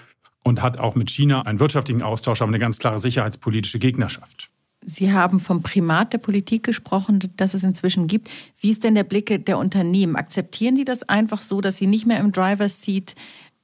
und 0.43 0.61
hat 0.61 0.79
auch 0.79 0.95
mit 0.95 1.09
China 1.09 1.43
einen 1.43 1.59
wirtschaftlichen 1.59 2.03
Austausch, 2.03 2.41
aber 2.41 2.49
eine 2.49 2.59
ganz 2.59 2.77
klare 2.77 2.99
sicherheitspolitische 2.99 3.79
Gegnerschaft. 3.79 4.50
Sie 4.83 5.11
haben 5.11 5.39
vom 5.39 5.61
Primat 5.61 6.13
der 6.13 6.17
Politik 6.17 6.63
gesprochen, 6.63 7.19
das 7.37 7.53
es 7.53 7.63
inzwischen 7.63 8.07
gibt. 8.07 8.29
Wie 8.59 8.71
ist 8.71 8.83
denn 8.83 8.95
der 8.95 9.03
Blick 9.03 9.45
der 9.45 9.57
Unternehmen? 9.59 10.15
Akzeptieren 10.15 10.75
die 10.75 10.85
das 10.85 11.03
einfach 11.03 11.41
so, 11.41 11.61
dass 11.61 11.77
sie 11.77 11.87
nicht 11.87 12.07
mehr 12.07 12.19
im 12.19 12.31
Driver's 12.31 12.81
Seat 12.81 13.13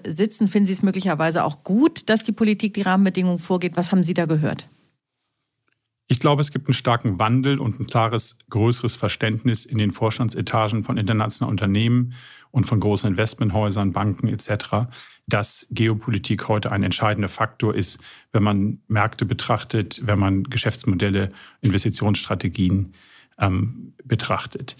sitzen? 0.05 0.47
Finden 0.47 0.67
Sie 0.67 0.73
es 0.73 0.83
möglicherweise 0.83 1.43
auch 1.43 1.63
gut, 1.63 2.09
dass 2.09 2.23
die 2.23 2.31
Politik 2.31 2.75
die 2.75 2.83
Rahmenbedingungen 2.83 3.39
vorgeht? 3.39 3.77
Was 3.77 3.91
haben 3.91 4.03
Sie 4.03 4.13
da 4.13 4.25
gehört? 4.25 4.65
Ich 6.09 6.19
glaube, 6.19 6.41
es 6.41 6.51
gibt 6.51 6.67
einen 6.67 6.73
starken 6.73 7.19
Wandel 7.19 7.59
und 7.59 7.79
ein 7.79 7.87
klares, 7.87 8.39
größeres 8.49 8.95
Verständnis 8.95 9.65
in 9.65 9.77
den 9.77 9.91
Vorstandsetagen 9.91 10.85
von 10.85 10.97
internationalen 10.97 11.51
Unternehmen 11.51 12.13
und 12.51 12.65
von 12.65 12.79
großen 12.79 13.09
Investmenthäusern, 13.11 13.91
Banken 13.91 14.29
etc., 14.29 14.89
dass 15.27 15.67
Geopolitik 15.69 16.47
heute 16.47 16.71
ein 16.71 16.83
entscheidender 16.83 17.27
Faktor 17.27 17.75
ist, 17.75 17.99
wenn 18.31 18.43
man 18.43 18.79
Märkte 18.87 19.25
betrachtet, 19.25 19.99
wenn 20.03 20.17
man 20.17 20.45
Geschäftsmodelle, 20.45 21.33
Investitionsstrategien 21.59 22.93
ähm, 23.37 23.93
betrachtet. 24.05 24.77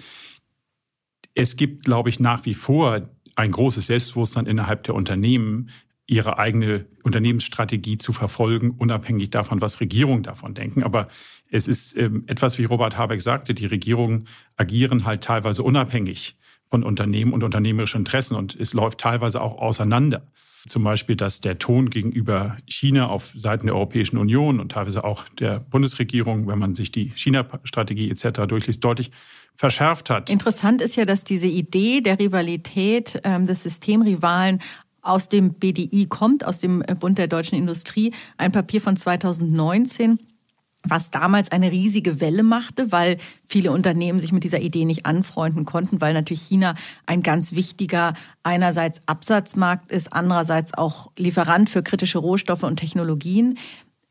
Es 1.34 1.58
gibt, 1.58 1.84
glaube 1.84 2.10
ich, 2.10 2.22
nach 2.22 2.46
wie 2.46 2.54
vor 2.54 3.10
ein 3.36 3.52
großes 3.52 3.88
Selbstbewusstsein 3.88 4.48
innerhalb 4.48 4.84
der 4.84 4.96
Unternehmen, 4.96 5.70
ihre 6.08 6.40
eigene 6.40 6.86
Unternehmensstrategie 7.04 7.98
zu 7.98 8.14
verfolgen, 8.14 8.72
unabhängig 8.72 9.30
davon, 9.30 9.62
was 9.62 9.82
Regierungen 9.82 10.24
davon 10.24 10.54
denken. 10.54 10.84
Aber 10.84 11.10
es 11.52 11.68
ist 11.68 11.98
ähm, 11.98 12.24
etwas, 12.28 12.58
wie 12.58 12.64
Robert 12.64 12.98
Habeck 12.98 13.22
sagte, 13.22 13.54
die 13.54 13.66
Regierungen 13.66 14.26
agieren 14.56 15.06
halt 15.06 15.24
teilweise 15.24 15.64
unabhängig 15.64 16.38
von 16.70 16.84
Unternehmen 16.84 17.34
und 17.34 17.44
unternehmerischen 17.44 18.00
Interessen 18.00 18.36
und 18.36 18.56
es 18.56 18.74
läuft 18.74 19.00
teilweise 19.00 19.42
auch 19.42 19.58
auseinander. 19.58 20.24
Zum 20.68 20.84
Beispiel, 20.84 21.16
dass 21.16 21.40
der 21.40 21.60
Ton 21.60 21.90
gegenüber 21.90 22.58
China 22.66 23.08
auf 23.08 23.32
Seiten 23.36 23.68
der 23.68 23.76
Europäischen 23.76 24.18
Union 24.18 24.60
und 24.60 24.74
teilweise 24.74 25.04
auch 25.04 25.24
der 25.40 25.60
Bundesregierung, 25.60 26.48
wenn 26.48 26.60
man 26.60 26.76
sich 26.76 26.92
die 26.92 27.14
China-Strategie 27.16 28.10
etc. 28.10 28.42
durchliest, 28.48 28.84
deutlich 28.84 29.12
verschärft 29.56 30.10
hat. 30.10 30.30
Interessant 30.30 30.82
ist 30.82 30.96
ja, 30.98 31.06
dass 31.06 31.24
diese 31.24 31.48
Idee 31.48 32.02
der 32.02 32.20
Rivalität 32.20 33.20
ähm, 33.24 33.48
des 33.48 33.64
Systemrivalen 33.64 34.60
aus 35.08 35.30
dem 35.30 35.54
BDI 35.54 36.08
kommt, 36.08 36.46
aus 36.46 36.60
dem 36.60 36.84
Bund 37.00 37.18
der 37.18 37.28
deutschen 37.28 37.58
Industrie, 37.58 38.14
ein 38.38 38.52
Papier 38.52 38.82
von 38.82 38.98
2019 38.98 40.20
was 40.90 41.12
damals 41.12 41.52
eine 41.52 41.72
riesige 41.72 42.22
Welle 42.22 42.44
machte, 42.44 42.92
weil 42.92 43.18
viele 43.46 43.72
Unternehmen 43.72 44.20
sich 44.20 44.32
mit 44.32 44.44
dieser 44.44 44.62
Idee 44.62 44.86
nicht 44.86 45.06
anfreunden 45.06 45.66
konnten, 45.66 46.02
weil 46.02 46.14
natürlich 46.14 46.44
China 46.44 46.76
ein 47.06 47.24
ganz 47.24 47.54
wichtiger 47.54 48.14
einerseits 48.44 49.02
Absatzmarkt 49.06 49.92
ist, 49.92 50.14
andererseits 50.14 50.74
auch 50.74 51.12
Lieferant 51.18 51.70
für 51.70 51.84
kritische 51.84 52.20
Rohstoffe 52.20 52.64
und 52.64 52.78
Technologien. 52.78 53.58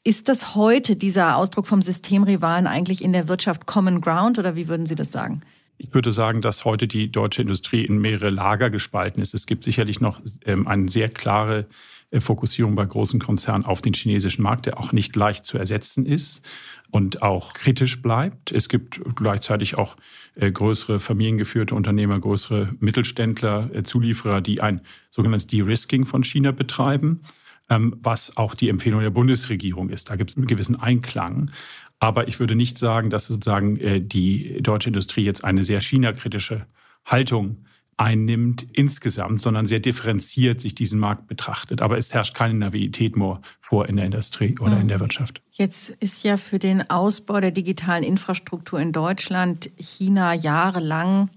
Ist 0.04 0.28
das 0.28 0.54
heute 0.54 0.96
dieser 0.96 1.36
Ausdruck 1.36 1.66
vom 1.66 1.82
Systemrivalen 1.82 2.66
eigentlich 2.66 3.02
in 3.02 3.12
der 3.12 3.28
Wirtschaft 3.28 3.66
Common 3.66 4.00
Ground 4.00 4.38
oder 4.38 4.54
wie 4.54 4.68
würden 4.68 4.86
Sie 4.86 4.94
das 4.94 5.12
sagen? 5.12 5.40
Ich 5.78 5.92
würde 5.92 6.12
sagen, 6.12 6.40
dass 6.40 6.64
heute 6.64 6.88
die 6.88 7.10
deutsche 7.10 7.42
Industrie 7.42 7.84
in 7.84 7.98
mehrere 7.98 8.30
Lager 8.30 8.70
gespalten 8.70 9.22
ist. 9.22 9.34
Es 9.34 9.46
gibt 9.46 9.64
sicherlich 9.64 10.00
noch 10.00 10.20
ähm, 10.44 10.66
eine 10.66 10.88
sehr 10.88 11.08
klare 11.08 11.66
äh, 12.10 12.20
Fokussierung 12.20 12.74
bei 12.74 12.84
großen 12.84 13.20
Konzernen 13.20 13.66
auf 13.66 13.82
den 13.82 13.92
chinesischen 13.92 14.42
Markt, 14.42 14.66
der 14.66 14.78
auch 14.78 14.92
nicht 14.92 15.14
leicht 15.16 15.44
zu 15.44 15.58
ersetzen 15.58 16.06
ist 16.06 16.44
und 16.90 17.22
auch 17.22 17.52
kritisch 17.52 18.00
bleibt. 18.00 18.52
Es 18.52 18.68
gibt 18.68 19.00
gleichzeitig 19.16 19.76
auch 19.76 19.96
äh, 20.34 20.50
größere 20.50 20.98
familiengeführte 20.98 21.74
Unternehmer, 21.74 22.18
größere 22.18 22.70
Mittelständler, 22.80 23.70
äh, 23.74 23.82
Zulieferer, 23.82 24.40
die 24.40 24.62
ein 24.62 24.80
sogenanntes 25.10 25.46
De-Risking 25.46 26.06
von 26.06 26.24
China 26.24 26.52
betreiben 26.52 27.20
ähm, 27.68 27.96
was 28.00 28.36
auch 28.36 28.54
die 28.54 28.68
Empfehlung 28.68 29.00
der 29.00 29.10
Bundesregierung 29.10 29.90
ist. 29.90 30.10
Da 30.10 30.16
gibt 30.16 30.30
es 30.30 30.36
einen 30.36 30.46
gewissen 30.46 30.80
Einklang. 30.80 31.50
Aber 31.98 32.28
ich 32.28 32.38
würde 32.40 32.54
nicht 32.54 32.78
sagen, 32.78 33.10
dass 33.10 33.26
sozusagen 33.26 34.06
die 34.08 34.62
deutsche 34.62 34.88
Industrie 34.88 35.24
jetzt 35.24 35.44
eine 35.44 35.64
sehr 35.64 35.80
China-kritische 35.80 36.66
Haltung 37.04 37.64
einnimmt 37.98 38.66
insgesamt, 38.74 39.40
sondern 39.40 39.66
sehr 39.66 39.80
differenziert 39.80 40.60
sich 40.60 40.74
diesen 40.74 41.00
Markt 41.00 41.28
betrachtet. 41.28 41.80
Aber 41.80 41.96
es 41.96 42.12
herrscht 42.12 42.34
keine 42.34 42.52
Navität 42.52 43.16
mehr 43.16 43.40
vor 43.58 43.88
in 43.88 43.96
der 43.96 44.04
Industrie 44.04 44.54
oder 44.60 44.78
in 44.78 44.88
der 44.88 45.00
Wirtschaft. 45.00 45.40
Jetzt 45.52 45.88
ist 46.00 46.22
ja 46.22 46.36
für 46.36 46.58
den 46.58 46.90
Ausbau 46.90 47.40
der 47.40 47.52
digitalen 47.52 48.04
Infrastruktur 48.04 48.78
in 48.78 48.92
Deutschland 48.92 49.70
China 49.78 50.34
jahrelang 50.34 51.30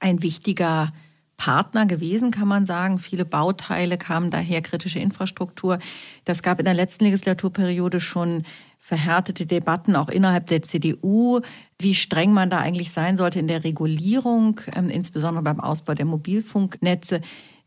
ein 0.00 0.22
wichtiger 0.22 0.94
Partner 1.36 1.84
gewesen, 1.84 2.30
kann 2.30 2.48
man 2.48 2.64
sagen. 2.64 2.98
Viele 2.98 3.26
Bauteile 3.26 3.98
kamen 3.98 4.30
daher, 4.30 4.62
kritische 4.62 5.00
Infrastruktur. 5.00 5.78
Das 6.24 6.42
gab 6.42 6.60
in 6.60 6.64
der 6.64 6.72
letzten 6.72 7.04
Legislaturperiode 7.04 8.00
schon 8.00 8.44
verhärtete 8.84 9.46
Debatten 9.46 9.96
auch 9.96 10.10
innerhalb 10.10 10.44
der 10.48 10.60
CDU, 10.60 11.40
wie 11.78 11.94
streng 11.94 12.34
man 12.34 12.50
da 12.50 12.58
eigentlich 12.58 12.92
sein 12.92 13.16
sollte 13.16 13.38
in 13.38 13.48
der 13.48 13.64
Regulierung, 13.64 14.60
ähm, 14.76 14.90
insbesondere 14.90 15.42
beim 15.42 15.58
Ausbau 15.58 15.94
der 15.94 16.04
Mobilfunknetze. 16.04 17.22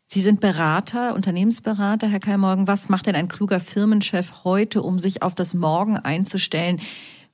Sie 0.05 0.21
sind 0.21 0.41
Berater, 0.41 1.15
Unternehmensberater, 1.15 2.07
Herr 2.07 2.19
Keimorgen. 2.19 2.67
Was 2.67 2.89
macht 2.89 3.07
denn 3.07 3.15
ein 3.15 3.29
kluger 3.29 3.59
Firmenchef 3.59 4.43
heute, 4.43 4.83
um 4.83 4.99
sich 4.99 5.23
auf 5.23 5.33
das 5.33 5.55
Morgen 5.55 5.97
einzustellen? 5.97 6.79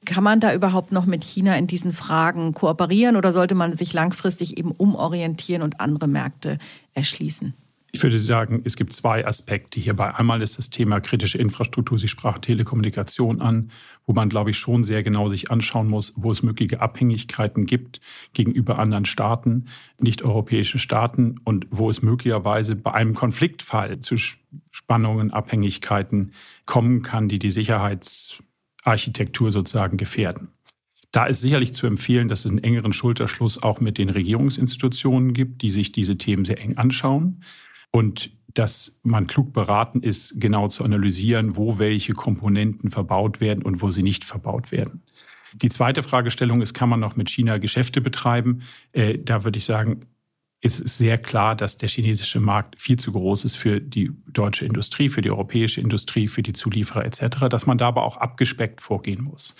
Kann 0.05 0.23
man 0.23 0.39
da 0.39 0.53
überhaupt 0.53 0.93
noch 0.93 1.05
mit 1.05 1.25
China 1.25 1.57
in 1.57 1.67
diesen 1.67 1.91
Fragen 1.91 2.53
kooperieren 2.53 3.17
oder 3.17 3.33
sollte 3.33 3.53
man 3.53 3.75
sich 3.75 3.91
langfristig 3.91 4.57
eben 4.57 4.71
umorientieren 4.71 5.61
und 5.61 5.81
andere 5.81 6.07
Märkte 6.07 6.57
erschließen? 6.93 7.53
Ich 7.95 8.01
würde 8.01 8.19
sagen, 8.19 8.63
es 8.65 8.75
gibt 8.75 8.91
zwei 8.91 9.23
Aspekte 9.23 9.79
hierbei. 9.79 10.15
Einmal 10.15 10.41
ist 10.41 10.57
das 10.57 10.71
Thema 10.71 10.99
kritische 10.99 11.37
Infrastruktur, 11.37 11.99
Sie 11.99 12.07
sprachen 12.07 12.41
Telekommunikation 12.41 13.39
an, 13.39 13.69
wo 14.07 14.13
man, 14.13 14.29
glaube 14.29 14.49
ich, 14.49 14.57
schon 14.57 14.83
sehr 14.83 15.03
genau 15.03 15.29
sich 15.29 15.51
anschauen 15.51 15.87
muss, 15.87 16.11
wo 16.15 16.31
es 16.31 16.41
mögliche 16.41 16.81
Abhängigkeiten 16.81 17.67
gibt 17.67 18.01
gegenüber 18.33 18.79
anderen 18.79 19.05
Staaten, 19.05 19.65
nicht-europäischen 19.99 20.79
Staaten 20.79 21.39
und 21.43 21.67
wo 21.69 21.87
es 21.87 22.01
möglicherweise 22.01 22.75
bei 22.75 22.93
einem 22.93 23.13
Konfliktfall 23.13 23.99
zu 23.99 24.15
Spannungen, 24.71 25.29
Abhängigkeiten 25.29 26.31
kommen 26.65 27.03
kann, 27.03 27.29
die 27.29 27.37
die 27.37 27.51
Sicherheitsarchitektur 27.51 29.51
sozusagen 29.51 29.97
gefährden. 29.97 30.47
Da 31.11 31.27
ist 31.27 31.41
sicherlich 31.41 31.75
zu 31.75 31.85
empfehlen, 31.85 32.27
dass 32.27 32.45
es 32.45 32.49
einen 32.49 32.63
engeren 32.63 32.91
Schulterschluss 32.91 33.61
auch 33.61 33.81
mit 33.81 33.99
den 33.99 34.09
Regierungsinstitutionen 34.09 35.33
gibt, 35.33 35.61
die 35.61 35.69
sich 35.69 35.91
diese 35.91 36.17
Themen 36.17 36.43
sehr 36.43 36.59
eng 36.59 36.79
anschauen 36.79 37.43
und 37.93 38.31
dass 38.53 38.99
man 39.03 39.27
klug 39.27 39.53
beraten 39.53 40.01
ist, 40.01 40.39
genau 40.39 40.67
zu 40.67 40.83
analysieren, 40.83 41.55
wo 41.55 41.79
welche 41.79 42.13
Komponenten 42.13 42.89
verbaut 42.89 43.39
werden 43.39 43.63
und 43.63 43.81
wo 43.81 43.91
sie 43.91 44.03
nicht 44.03 44.23
verbaut 44.23 44.71
werden. 44.71 45.03
Die 45.61 45.69
zweite 45.69 46.03
Fragestellung 46.03 46.61
ist, 46.61 46.73
kann 46.73 46.89
man 46.89 46.99
noch 46.99 47.15
mit 47.15 47.29
China 47.29 47.59
Geschäfte 47.59 48.01
betreiben? 48.01 48.61
Äh, 48.91 49.19
da 49.19 49.43
würde 49.43 49.57
ich 49.57 49.65
sagen, 49.65 50.05
ist 50.63 50.77
sehr 50.77 51.17
klar, 51.17 51.55
dass 51.55 51.77
der 51.77 51.89
chinesische 51.89 52.39
Markt 52.39 52.79
viel 52.79 52.97
zu 52.97 53.11
groß 53.11 53.43
ist 53.43 53.55
für 53.55 53.81
die 53.81 54.11
deutsche 54.27 54.65
Industrie, 54.65 55.09
für 55.09 55.21
die 55.21 55.29
europäische 55.29 55.81
Industrie, 55.81 56.29
für 56.29 56.41
die 56.41 56.53
Zulieferer 56.53 57.03
etc., 57.03 57.49
dass 57.49 57.65
man 57.65 57.77
da 57.77 57.89
aber 57.89 58.03
auch 58.03 58.15
abgespeckt 58.15 58.79
vorgehen 58.79 59.23
muss. 59.23 59.57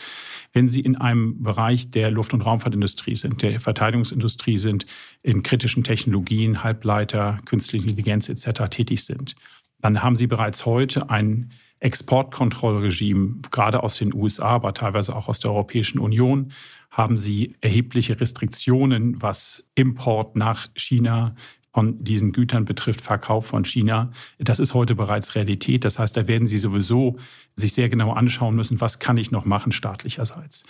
Wenn 0.53 0.69
Sie 0.69 0.79
in 0.79 0.95
einem 0.95 1.43
Bereich 1.43 1.89
der 1.89 2.09
Luft- 2.09 2.33
und 2.33 2.41
Raumfahrtindustrie 2.41 3.15
sind, 3.15 3.41
der 3.41 3.59
Verteidigungsindustrie 3.59 4.57
sind, 4.57 4.85
in 5.21 5.43
kritischen 5.43 5.83
Technologien, 5.83 6.63
Halbleiter, 6.63 7.39
künstliche 7.43 7.89
Intelligenz 7.89 8.29
etc. 8.29 8.69
tätig 8.69 9.03
sind, 9.03 9.35
dann 9.81 10.01
haben 10.01 10.15
Sie 10.15 10.27
bereits 10.27 10.65
heute 10.65 11.09
ein 11.09 11.51
Exportkontrollregime, 11.83 13.39
gerade 13.51 13.83
aus 13.83 13.97
den 13.97 14.13
USA, 14.13 14.51
aber 14.51 14.73
teilweise 14.73 15.13
auch 15.13 15.27
aus 15.27 15.41
der 15.41 15.51
Europäischen 15.51 15.99
Union, 15.99 16.53
haben 16.93 17.17
sie 17.17 17.55
erhebliche 17.59 18.21
Restriktionen, 18.21 19.21
was 19.21 19.65
Import 19.75 20.35
nach 20.35 20.69
China 20.75 21.35
von 21.73 22.03
diesen 22.03 22.33
Gütern 22.33 22.65
betrifft, 22.65 23.01
Verkauf 23.01 23.47
von 23.47 23.65
China. 23.65 24.11
Das 24.37 24.59
ist 24.59 24.75
heute 24.75 24.93
bereits 24.93 25.33
Realität. 25.33 25.85
Das 25.85 25.97
heißt, 25.97 26.15
da 26.15 26.27
werden 26.27 26.47
Sie 26.47 26.59
sowieso 26.59 27.17
sich 27.55 27.73
sehr 27.73 27.89
genau 27.89 28.13
anschauen 28.13 28.55
müssen, 28.55 28.79
was 28.79 28.99
kann 28.99 29.17
ich 29.17 29.31
noch 29.31 29.43
machen 29.43 29.71
staatlicherseits. 29.71 30.65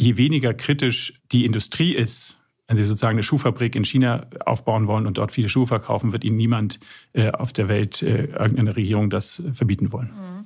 Je 0.00 0.16
weniger 0.16 0.54
kritisch 0.54 1.20
die 1.32 1.44
Industrie 1.44 1.94
ist, 1.94 2.40
wenn 2.66 2.78
Sie 2.78 2.84
sozusagen 2.84 3.16
eine 3.16 3.22
Schuhfabrik 3.22 3.76
in 3.76 3.84
China 3.84 4.26
aufbauen 4.46 4.86
wollen 4.86 5.06
und 5.06 5.18
dort 5.18 5.32
viele 5.32 5.50
Schuhe 5.50 5.66
verkaufen, 5.66 6.12
wird 6.12 6.24
Ihnen 6.24 6.38
niemand 6.38 6.80
äh, 7.12 7.30
auf 7.30 7.52
der 7.52 7.68
Welt, 7.68 8.02
äh, 8.02 8.24
irgendeine 8.24 8.74
Regierung 8.74 9.10
das 9.10 9.42
verbieten 9.52 9.92
wollen. 9.92 10.08
Mhm. 10.08 10.44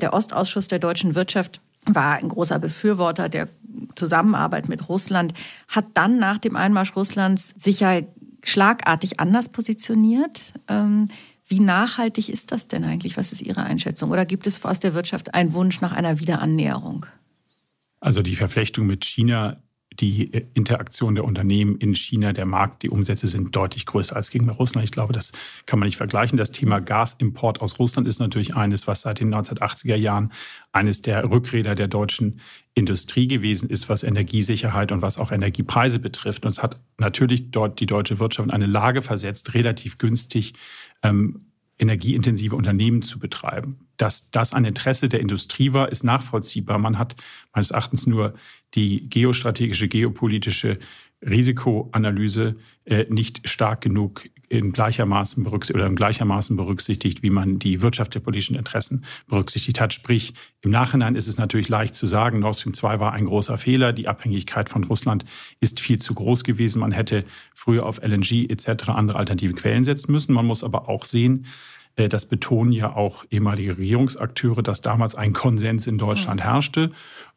Der 0.00 0.14
Ostausschuss 0.14 0.66
der 0.66 0.80
deutschen 0.80 1.14
Wirtschaft 1.14 1.60
war 1.86 2.16
ein 2.16 2.28
großer 2.28 2.58
Befürworter 2.58 3.28
der 3.28 3.48
Zusammenarbeit 3.94 4.68
mit 4.68 4.88
Russland, 4.88 5.34
hat 5.68 5.86
dann 5.94 6.18
nach 6.18 6.38
dem 6.38 6.56
Einmarsch 6.56 6.96
Russlands 6.96 7.54
sich 7.56 7.80
ja 7.80 8.00
schlagartig 8.42 9.20
anders 9.20 9.48
positioniert. 9.48 10.42
Ähm, 10.68 11.08
wie 11.46 11.60
nachhaltig 11.60 12.28
ist 12.28 12.52
das 12.52 12.68
denn 12.68 12.84
eigentlich? 12.84 13.16
Was 13.16 13.32
ist 13.32 13.42
Ihre 13.42 13.64
Einschätzung? 13.64 14.10
Oder 14.10 14.24
gibt 14.24 14.46
es 14.46 14.64
aus 14.64 14.80
der 14.80 14.94
Wirtschaft 14.94 15.34
einen 15.34 15.52
Wunsch 15.52 15.80
nach 15.80 15.92
einer 15.92 16.20
Wiederannäherung? 16.20 17.06
Also 18.00 18.22
die 18.22 18.36
Verflechtung 18.36 18.86
mit 18.86 19.04
China 19.04 19.56
die 20.00 20.24
Interaktion 20.54 21.14
der 21.14 21.24
Unternehmen 21.24 21.76
in 21.76 21.94
China, 21.94 22.32
der 22.32 22.46
Markt, 22.46 22.82
die 22.82 22.90
Umsätze 22.90 23.28
sind 23.28 23.54
deutlich 23.54 23.86
größer 23.86 24.16
als 24.16 24.30
gegenüber 24.30 24.54
Russland. 24.54 24.84
Ich 24.84 24.92
glaube, 24.92 25.12
das 25.12 25.32
kann 25.66 25.78
man 25.78 25.86
nicht 25.86 25.96
vergleichen. 25.96 26.36
Das 26.36 26.52
Thema 26.52 26.80
Gasimport 26.80 27.60
aus 27.60 27.78
Russland 27.78 28.08
ist 28.08 28.18
natürlich 28.18 28.56
eines, 28.56 28.86
was 28.86 29.02
seit 29.02 29.20
den 29.20 29.34
1980er 29.34 29.96
Jahren 29.96 30.32
eines 30.72 31.02
der 31.02 31.30
Rückräder 31.30 31.74
der 31.74 31.88
deutschen 31.88 32.40
Industrie 32.74 33.28
gewesen 33.28 33.70
ist, 33.70 33.88
was 33.88 34.02
Energiesicherheit 34.02 34.90
und 34.90 35.02
was 35.02 35.18
auch 35.18 35.30
Energiepreise 35.30 35.98
betrifft. 35.98 36.44
Und 36.44 36.50
es 36.50 36.62
hat 36.62 36.80
natürlich 36.98 37.50
dort 37.50 37.78
die 37.80 37.86
deutsche 37.86 38.18
Wirtschaft 38.18 38.48
in 38.48 38.54
eine 38.54 38.66
Lage 38.66 39.02
versetzt, 39.02 39.54
relativ 39.54 39.98
günstig 39.98 40.54
ähm, 41.02 41.46
energieintensive 41.78 42.56
Unternehmen 42.56 43.02
zu 43.02 43.18
betreiben. 43.18 43.83
Dass 43.96 44.30
das 44.30 44.52
ein 44.52 44.64
Interesse 44.64 45.08
der 45.08 45.20
Industrie 45.20 45.72
war, 45.72 45.90
ist 45.90 46.04
nachvollziehbar. 46.04 46.78
Man 46.78 46.98
hat 46.98 47.16
meines 47.52 47.70
Erachtens 47.70 48.06
nur 48.06 48.34
die 48.74 49.08
geostrategische, 49.08 49.88
geopolitische 49.88 50.78
Risikoanalyse 51.22 52.56
äh, 52.84 53.06
nicht 53.08 53.48
stark 53.48 53.80
genug 53.80 54.28
in 54.48 54.72
gleichermaßen 54.72 55.42
berücksichtigt 55.42 55.76
oder 55.76 55.86
in 55.86 55.96
gleichermaßen 55.96 56.56
berücksichtigt, 56.56 57.22
wie 57.22 57.30
man 57.30 57.58
die 57.58 57.82
Wirtschaft 57.82 58.14
der 58.14 58.20
politischen 58.20 58.56
Interessen 58.56 59.04
berücksichtigt 59.26 59.80
hat. 59.80 59.94
Sprich, 59.94 60.34
im 60.60 60.70
Nachhinein 60.70 61.16
ist 61.16 61.26
es 61.26 61.38
natürlich 61.38 61.68
leicht 61.68 61.94
zu 61.94 62.06
sagen, 62.06 62.40
Nord 62.40 62.56
Stream 62.56 62.74
2 62.74 63.00
war 63.00 63.12
ein 63.12 63.24
großer 63.24 63.58
Fehler. 63.58 63.92
Die 63.92 64.06
Abhängigkeit 64.06 64.68
von 64.68 64.84
Russland 64.84 65.24
ist 65.60 65.80
viel 65.80 65.98
zu 65.98 66.14
groß 66.14 66.44
gewesen. 66.44 66.80
Man 66.80 66.92
hätte 66.92 67.24
früher 67.54 67.86
auf 67.86 68.02
LNG 68.02 68.50
etc. 68.50 68.90
andere 68.90 69.18
alternative 69.18 69.54
Quellen 69.54 69.84
setzen 69.84 70.12
müssen. 70.12 70.34
Man 70.34 70.46
muss 70.46 70.62
aber 70.62 70.88
auch 70.88 71.04
sehen, 71.04 71.46
das 71.96 72.26
betonen 72.26 72.72
ja 72.72 72.94
auch 72.94 73.24
ehemalige 73.30 73.78
Regierungsakteure, 73.78 74.62
dass 74.62 74.80
damals 74.80 75.14
ein 75.14 75.32
Konsens 75.32 75.86
in 75.86 75.98
Deutschland 75.98 76.42
herrschte. 76.42 76.90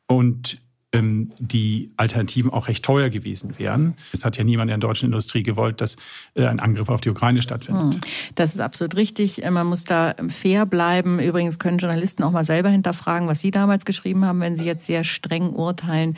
Und 0.07 0.59
ähm, 0.93 1.31
die 1.37 1.91
Alternativen 1.97 2.51
auch 2.51 2.69
recht 2.69 2.83
teuer 2.83 3.09
gewesen 3.09 3.59
wären. 3.59 3.95
Es 4.13 4.23
hat 4.23 4.37
ja 4.37 4.43
niemand 4.43 4.71
in 4.71 4.79
der 4.79 4.87
deutschen 4.87 5.07
Industrie 5.07 5.43
gewollt, 5.43 5.81
dass 5.81 5.97
äh, 6.33 6.45
ein 6.45 6.61
Angriff 6.61 6.87
auf 6.87 7.01
die 7.01 7.09
Ukraine 7.09 7.41
stattfindet. 7.41 7.95
Hm. 7.95 8.01
Das 8.35 8.53
ist 8.53 8.61
absolut 8.61 8.95
richtig. 8.95 9.43
Äh, 9.43 9.51
man 9.51 9.67
muss 9.67 9.83
da 9.83 10.15
fair 10.29 10.65
bleiben. 10.65 11.19
Übrigens 11.19 11.59
können 11.59 11.77
Journalisten 11.77 12.23
auch 12.23 12.31
mal 12.31 12.45
selber 12.45 12.69
hinterfragen, 12.69 13.27
was 13.27 13.41
sie 13.41 13.51
damals 13.51 13.83
geschrieben 13.83 14.23
haben, 14.23 14.39
wenn 14.39 14.55
sie 14.55 14.63
jetzt 14.63 14.85
sehr 14.85 15.03
streng 15.03 15.49
urteilen 15.49 16.17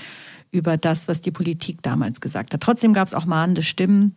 über 0.52 0.78
das, 0.78 1.08
was 1.08 1.22
die 1.22 1.32
Politik 1.32 1.82
damals 1.82 2.22
gesagt 2.22 2.54
hat. 2.54 2.62
Trotzdem 2.62 2.94
gab 2.94 3.08
es 3.08 3.14
auch 3.14 3.26
mahnende 3.26 3.64
Stimmen. 3.64 4.16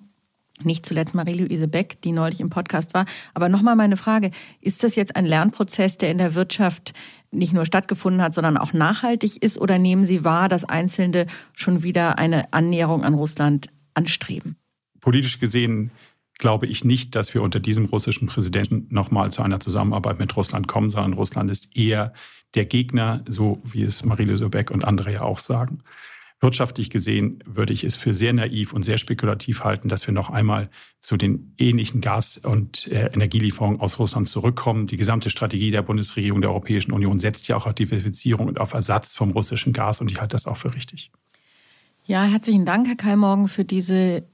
Nicht 0.64 0.86
zuletzt 0.86 1.14
Marie-Louise 1.14 1.66
Beck, 1.66 2.00
die 2.02 2.12
neulich 2.12 2.40
im 2.40 2.50
Podcast 2.50 2.94
war. 2.94 3.06
Aber 3.34 3.48
nochmal 3.48 3.74
meine 3.74 3.96
Frage, 3.96 4.30
ist 4.60 4.84
das 4.84 4.94
jetzt 4.94 5.16
ein 5.16 5.26
Lernprozess, 5.26 5.98
der 5.98 6.10
in 6.10 6.18
der 6.18 6.34
Wirtschaft 6.34 6.92
nicht 7.30 7.52
nur 7.52 7.64
stattgefunden 7.64 8.22
hat, 8.22 8.34
sondern 8.34 8.56
auch 8.56 8.72
nachhaltig 8.72 9.42
ist? 9.42 9.58
Oder 9.58 9.78
nehmen 9.78 10.04
Sie 10.04 10.24
wahr, 10.24 10.48
dass 10.48 10.64
Einzelne 10.64 11.26
schon 11.54 11.82
wieder 11.82 12.18
eine 12.18 12.52
Annäherung 12.52 13.02
an 13.02 13.14
Russland 13.14 13.70
anstreben? 13.94 14.56
Politisch 15.00 15.40
gesehen 15.40 15.90
glaube 16.38 16.66
ich 16.66 16.84
nicht, 16.84 17.14
dass 17.14 17.34
wir 17.34 17.42
unter 17.42 17.60
diesem 17.60 17.86
russischen 17.86 18.26
Präsidenten 18.26 18.92
nochmal 18.92 19.30
zu 19.30 19.42
einer 19.42 19.60
Zusammenarbeit 19.60 20.18
mit 20.18 20.36
Russland 20.36 20.66
kommen, 20.66 20.90
sondern 20.90 21.12
Russland 21.12 21.50
ist 21.50 21.76
eher 21.76 22.12
der 22.54 22.64
Gegner, 22.66 23.24
so 23.28 23.62
wie 23.64 23.82
es 23.82 24.04
Marie-Louise 24.04 24.48
Beck 24.48 24.70
und 24.70 24.84
andere 24.84 25.12
ja 25.12 25.22
auch 25.22 25.38
sagen. 25.38 25.78
Wirtschaftlich 26.42 26.90
gesehen 26.90 27.38
würde 27.46 27.72
ich 27.72 27.84
es 27.84 27.94
für 27.94 28.14
sehr 28.14 28.32
naiv 28.32 28.72
und 28.72 28.82
sehr 28.82 28.98
spekulativ 28.98 29.62
halten, 29.62 29.88
dass 29.88 30.08
wir 30.08 30.12
noch 30.12 30.28
einmal 30.28 30.70
zu 30.98 31.16
den 31.16 31.54
ähnlichen 31.56 32.00
Gas- 32.00 32.36
und 32.36 32.88
äh, 32.88 33.12
Energielieferungen 33.12 33.78
aus 33.78 34.00
Russland 34.00 34.26
zurückkommen. 34.26 34.88
Die 34.88 34.96
gesamte 34.96 35.30
Strategie 35.30 35.70
der 35.70 35.82
Bundesregierung 35.82 36.40
der 36.40 36.50
Europäischen 36.50 36.90
Union 36.90 37.20
setzt 37.20 37.46
ja 37.46 37.54
auch 37.54 37.66
auf 37.66 37.74
Diversifizierung 37.74 38.48
und 38.48 38.58
auf 38.58 38.74
Ersatz 38.74 39.14
vom 39.14 39.30
russischen 39.30 39.72
Gas 39.72 40.00
und 40.00 40.10
ich 40.10 40.20
halte 40.20 40.34
das 40.34 40.48
auch 40.48 40.56
für 40.56 40.74
richtig. 40.74 41.12
Ja, 42.06 42.24
herzlichen 42.24 42.66
Dank, 42.66 42.88
Herr 42.88 42.96
Kai 42.96 43.14
Morgen, 43.14 43.46
für 43.46 43.64
diese 43.64 44.24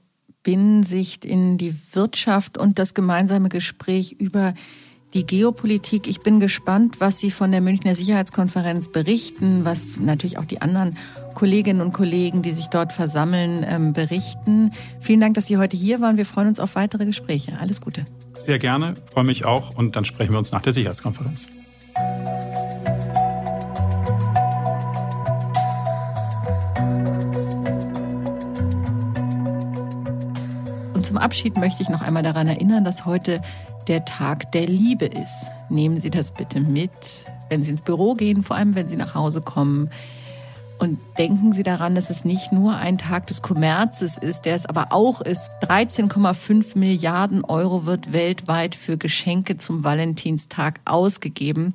Binnensicht 0.41 1.25
in 1.25 1.59
die 1.59 1.75
Wirtschaft 1.93 2.57
und 2.57 2.79
das 2.79 2.95
gemeinsame 2.95 3.49
Gespräch 3.49 4.13
über 4.13 4.53
die 4.53 4.88
Geopolitik. 5.11 6.07
Ich 6.07 6.19
bin 6.19 6.39
gespannt, 6.39 6.99
was 6.99 7.19
Sie 7.19 7.31
von 7.31 7.51
der 7.51 7.61
Münchner 7.61 7.95
Sicherheitskonferenz 7.95 8.89
berichten, 8.89 9.65
was 9.65 9.99
natürlich 9.99 10.37
auch 10.37 10.45
die 10.45 10.61
anderen 10.61 10.97
Kolleginnen 11.33 11.81
und 11.81 11.93
Kollegen, 11.93 12.41
die 12.41 12.51
sich 12.51 12.67
dort 12.67 12.93
versammeln, 12.93 13.65
ähm, 13.67 13.93
berichten. 13.93 14.71
Vielen 15.01 15.21
Dank, 15.21 15.33
dass 15.33 15.47
Sie 15.47 15.57
heute 15.57 15.75
hier 15.75 15.99
waren. 15.99 16.17
Wir 16.17 16.25
freuen 16.25 16.47
uns 16.47 16.59
auf 16.59 16.75
weitere 16.75 17.05
Gespräche. 17.05 17.53
Alles 17.59 17.81
Gute. 17.81 18.05
Sehr 18.37 18.59
gerne, 18.59 18.93
freue 19.11 19.23
mich 19.23 19.45
auch 19.45 19.75
und 19.75 19.95
dann 19.95 20.05
sprechen 20.05 20.31
wir 20.31 20.37
uns 20.37 20.51
nach 20.51 20.61
der 20.61 20.73
Sicherheitskonferenz. 20.73 21.47
Und 30.93 31.05
zum 31.05 31.17
Abschied 31.17 31.57
möchte 31.57 31.81
ich 31.81 31.89
noch 31.89 32.01
einmal 32.01 32.23
daran 32.23 32.47
erinnern, 32.47 32.83
dass 32.83 33.05
heute 33.05 33.41
der 33.89 34.05
Tag 34.05 34.51
der 34.51 34.67
Liebe 34.67 35.05
ist. 35.05 35.49
Nehmen 35.69 35.99
Sie 35.99 36.11
das 36.11 36.31
bitte 36.31 36.61
mit, 36.61 36.91
wenn 37.49 37.63
Sie 37.63 37.71
ins 37.71 37.81
Büro 37.81 38.13
gehen, 38.13 38.43
vor 38.43 38.55
allem 38.55 38.75
wenn 38.75 38.87
Sie 38.87 38.95
nach 38.95 39.15
Hause 39.15 39.41
kommen. 39.41 39.89
Und 40.77 40.99
denken 41.17 41.51
Sie 41.51 41.63
daran, 41.63 41.95
dass 41.95 42.09
es 42.09 42.23
nicht 42.23 42.53
nur 42.53 42.77
ein 42.77 42.97
Tag 42.97 43.27
des 43.27 43.41
Kommerzes 43.41 44.15
ist, 44.15 44.43
der 44.45 44.55
es 44.55 44.65
aber 44.65 44.87
auch 44.91 45.19
ist. 45.19 45.51
13,5 45.63 46.77
Milliarden 46.77 47.43
Euro 47.43 47.85
wird 47.85 48.13
weltweit 48.13 48.75
für 48.75 48.97
Geschenke 48.97 49.57
zum 49.57 49.83
Valentinstag 49.83 50.79
ausgegeben. 50.85 51.73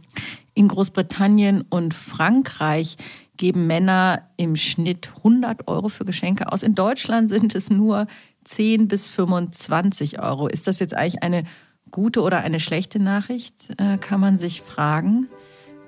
In 0.54 0.68
Großbritannien 0.68 1.64
und 1.68 1.92
Frankreich 1.92 2.96
geben 3.36 3.66
Männer 3.66 4.22
im 4.36 4.54
Schnitt 4.54 5.10
100 5.18 5.66
Euro 5.66 5.88
für 5.88 6.04
Geschenke 6.04 6.50
aus. 6.52 6.62
In 6.62 6.76
Deutschland 6.76 7.28
sind 7.28 7.54
es 7.56 7.68
nur 7.68 8.06
10 8.44 8.88
bis 8.88 9.08
25 9.08 10.20
Euro. 10.20 10.46
Ist 10.46 10.66
das 10.66 10.78
jetzt 10.78 10.94
eigentlich 10.94 11.22
eine 11.22 11.44
gute 11.94 12.22
oder 12.22 12.40
eine 12.40 12.58
schlechte 12.58 12.98
Nachricht, 12.98 13.54
äh, 13.78 13.98
kann 13.98 14.18
man 14.18 14.36
sich 14.36 14.62
fragen. 14.62 15.28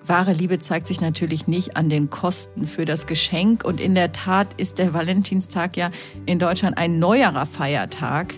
Wahre 0.04 0.32
Liebe 0.32 0.60
zeigt 0.60 0.86
sich 0.86 1.00
natürlich 1.00 1.48
nicht 1.48 1.76
an 1.76 1.88
den 1.88 2.10
Kosten 2.10 2.68
für 2.68 2.84
das 2.84 3.08
Geschenk. 3.08 3.64
Und 3.64 3.80
in 3.80 3.96
der 3.96 4.12
Tat 4.12 4.46
ist 4.56 4.78
der 4.78 4.94
Valentinstag 4.94 5.76
ja 5.76 5.90
in 6.24 6.38
Deutschland 6.38 6.78
ein 6.78 7.00
neuerer 7.00 7.44
Feiertag. 7.44 8.34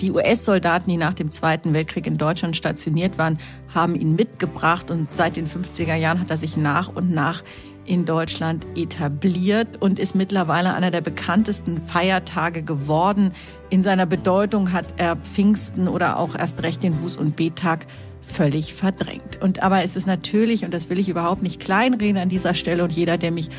Die 0.00 0.12
US-Soldaten, 0.12 0.88
die 0.88 0.96
nach 0.96 1.12
dem 1.12 1.30
Zweiten 1.30 1.74
Weltkrieg 1.74 2.06
in 2.06 2.16
Deutschland 2.16 2.56
stationiert 2.56 3.18
waren, 3.18 3.38
haben 3.74 3.94
ihn 3.96 4.16
mitgebracht 4.16 4.90
und 4.90 5.12
seit 5.12 5.36
den 5.36 5.46
50er 5.46 5.96
Jahren 5.96 6.20
hat 6.20 6.30
er 6.30 6.38
sich 6.38 6.56
nach 6.56 6.88
und 6.88 7.10
nach 7.10 7.44
in 7.86 8.04
Deutschland 8.04 8.66
etabliert 8.76 9.80
und 9.80 9.98
ist 9.98 10.14
mittlerweile 10.14 10.74
einer 10.74 10.90
der 10.90 11.00
bekanntesten 11.00 11.80
Feiertage 11.86 12.62
geworden. 12.62 13.32
In 13.70 13.82
seiner 13.82 14.06
Bedeutung 14.06 14.72
hat 14.72 14.86
er 14.96 15.16
Pfingsten 15.16 15.88
oder 15.88 16.18
auch 16.18 16.34
erst 16.34 16.62
recht 16.62 16.82
den 16.82 16.94
Buß- 16.94 17.18
und 17.18 17.36
Bettag 17.36 17.86
völlig 18.22 18.74
verdrängt. 18.74 19.40
Und 19.42 19.62
aber 19.62 19.82
es 19.82 19.96
ist 19.96 20.06
natürlich, 20.06 20.64
und 20.64 20.72
das 20.72 20.88
will 20.90 20.98
ich 20.98 21.08
überhaupt 21.08 21.42
nicht 21.42 21.60
kleinreden 21.60 22.16
an 22.16 22.28
dieser 22.28 22.54
Stelle, 22.54 22.82
und 22.82 22.92
jeder, 22.92 23.18
der 23.18 23.30
mich 23.30 23.50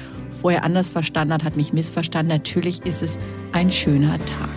vorher 0.42 0.64
anders 0.64 0.90
verstanden 0.90 1.34
hat, 1.34 1.44
hat 1.44 1.56
mich 1.56 1.74
missverstanden. 1.74 2.30
Natürlich 2.30 2.86
ist 2.86 3.02
es 3.02 3.18
ein 3.52 3.72
schöner 3.72 4.18
Tag. 4.18 4.50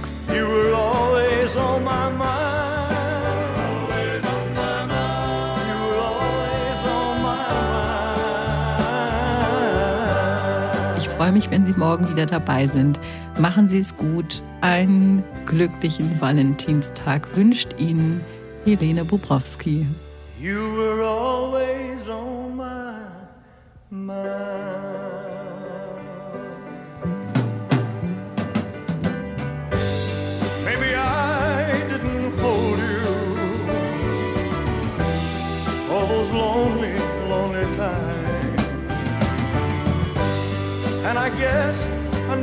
Freue 11.29 11.35
mich, 11.35 11.51
wenn 11.51 11.67
Sie 11.67 11.75
morgen 11.75 12.09
wieder 12.09 12.25
dabei 12.25 12.67
sind. 12.67 12.99
Machen 13.39 13.69
Sie 13.69 13.81
es 13.81 13.95
gut. 13.95 14.43
Einen 14.63 15.23
glücklichen 15.45 16.19
Valentinstag 16.19 17.37
wünscht 17.37 17.75
Ihnen 17.77 18.23
Helene 18.65 19.05
Bubrowski. 19.05 19.87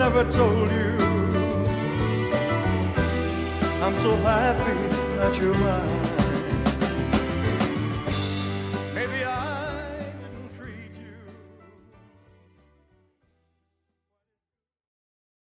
Never 0.09 0.31
told 0.31 0.69
you 0.69 0.93
I'm 3.83 3.95
so 3.95 4.15
happy 4.17 4.77
that 5.17 5.35
you're 5.39 5.55
mine. 5.55 6.04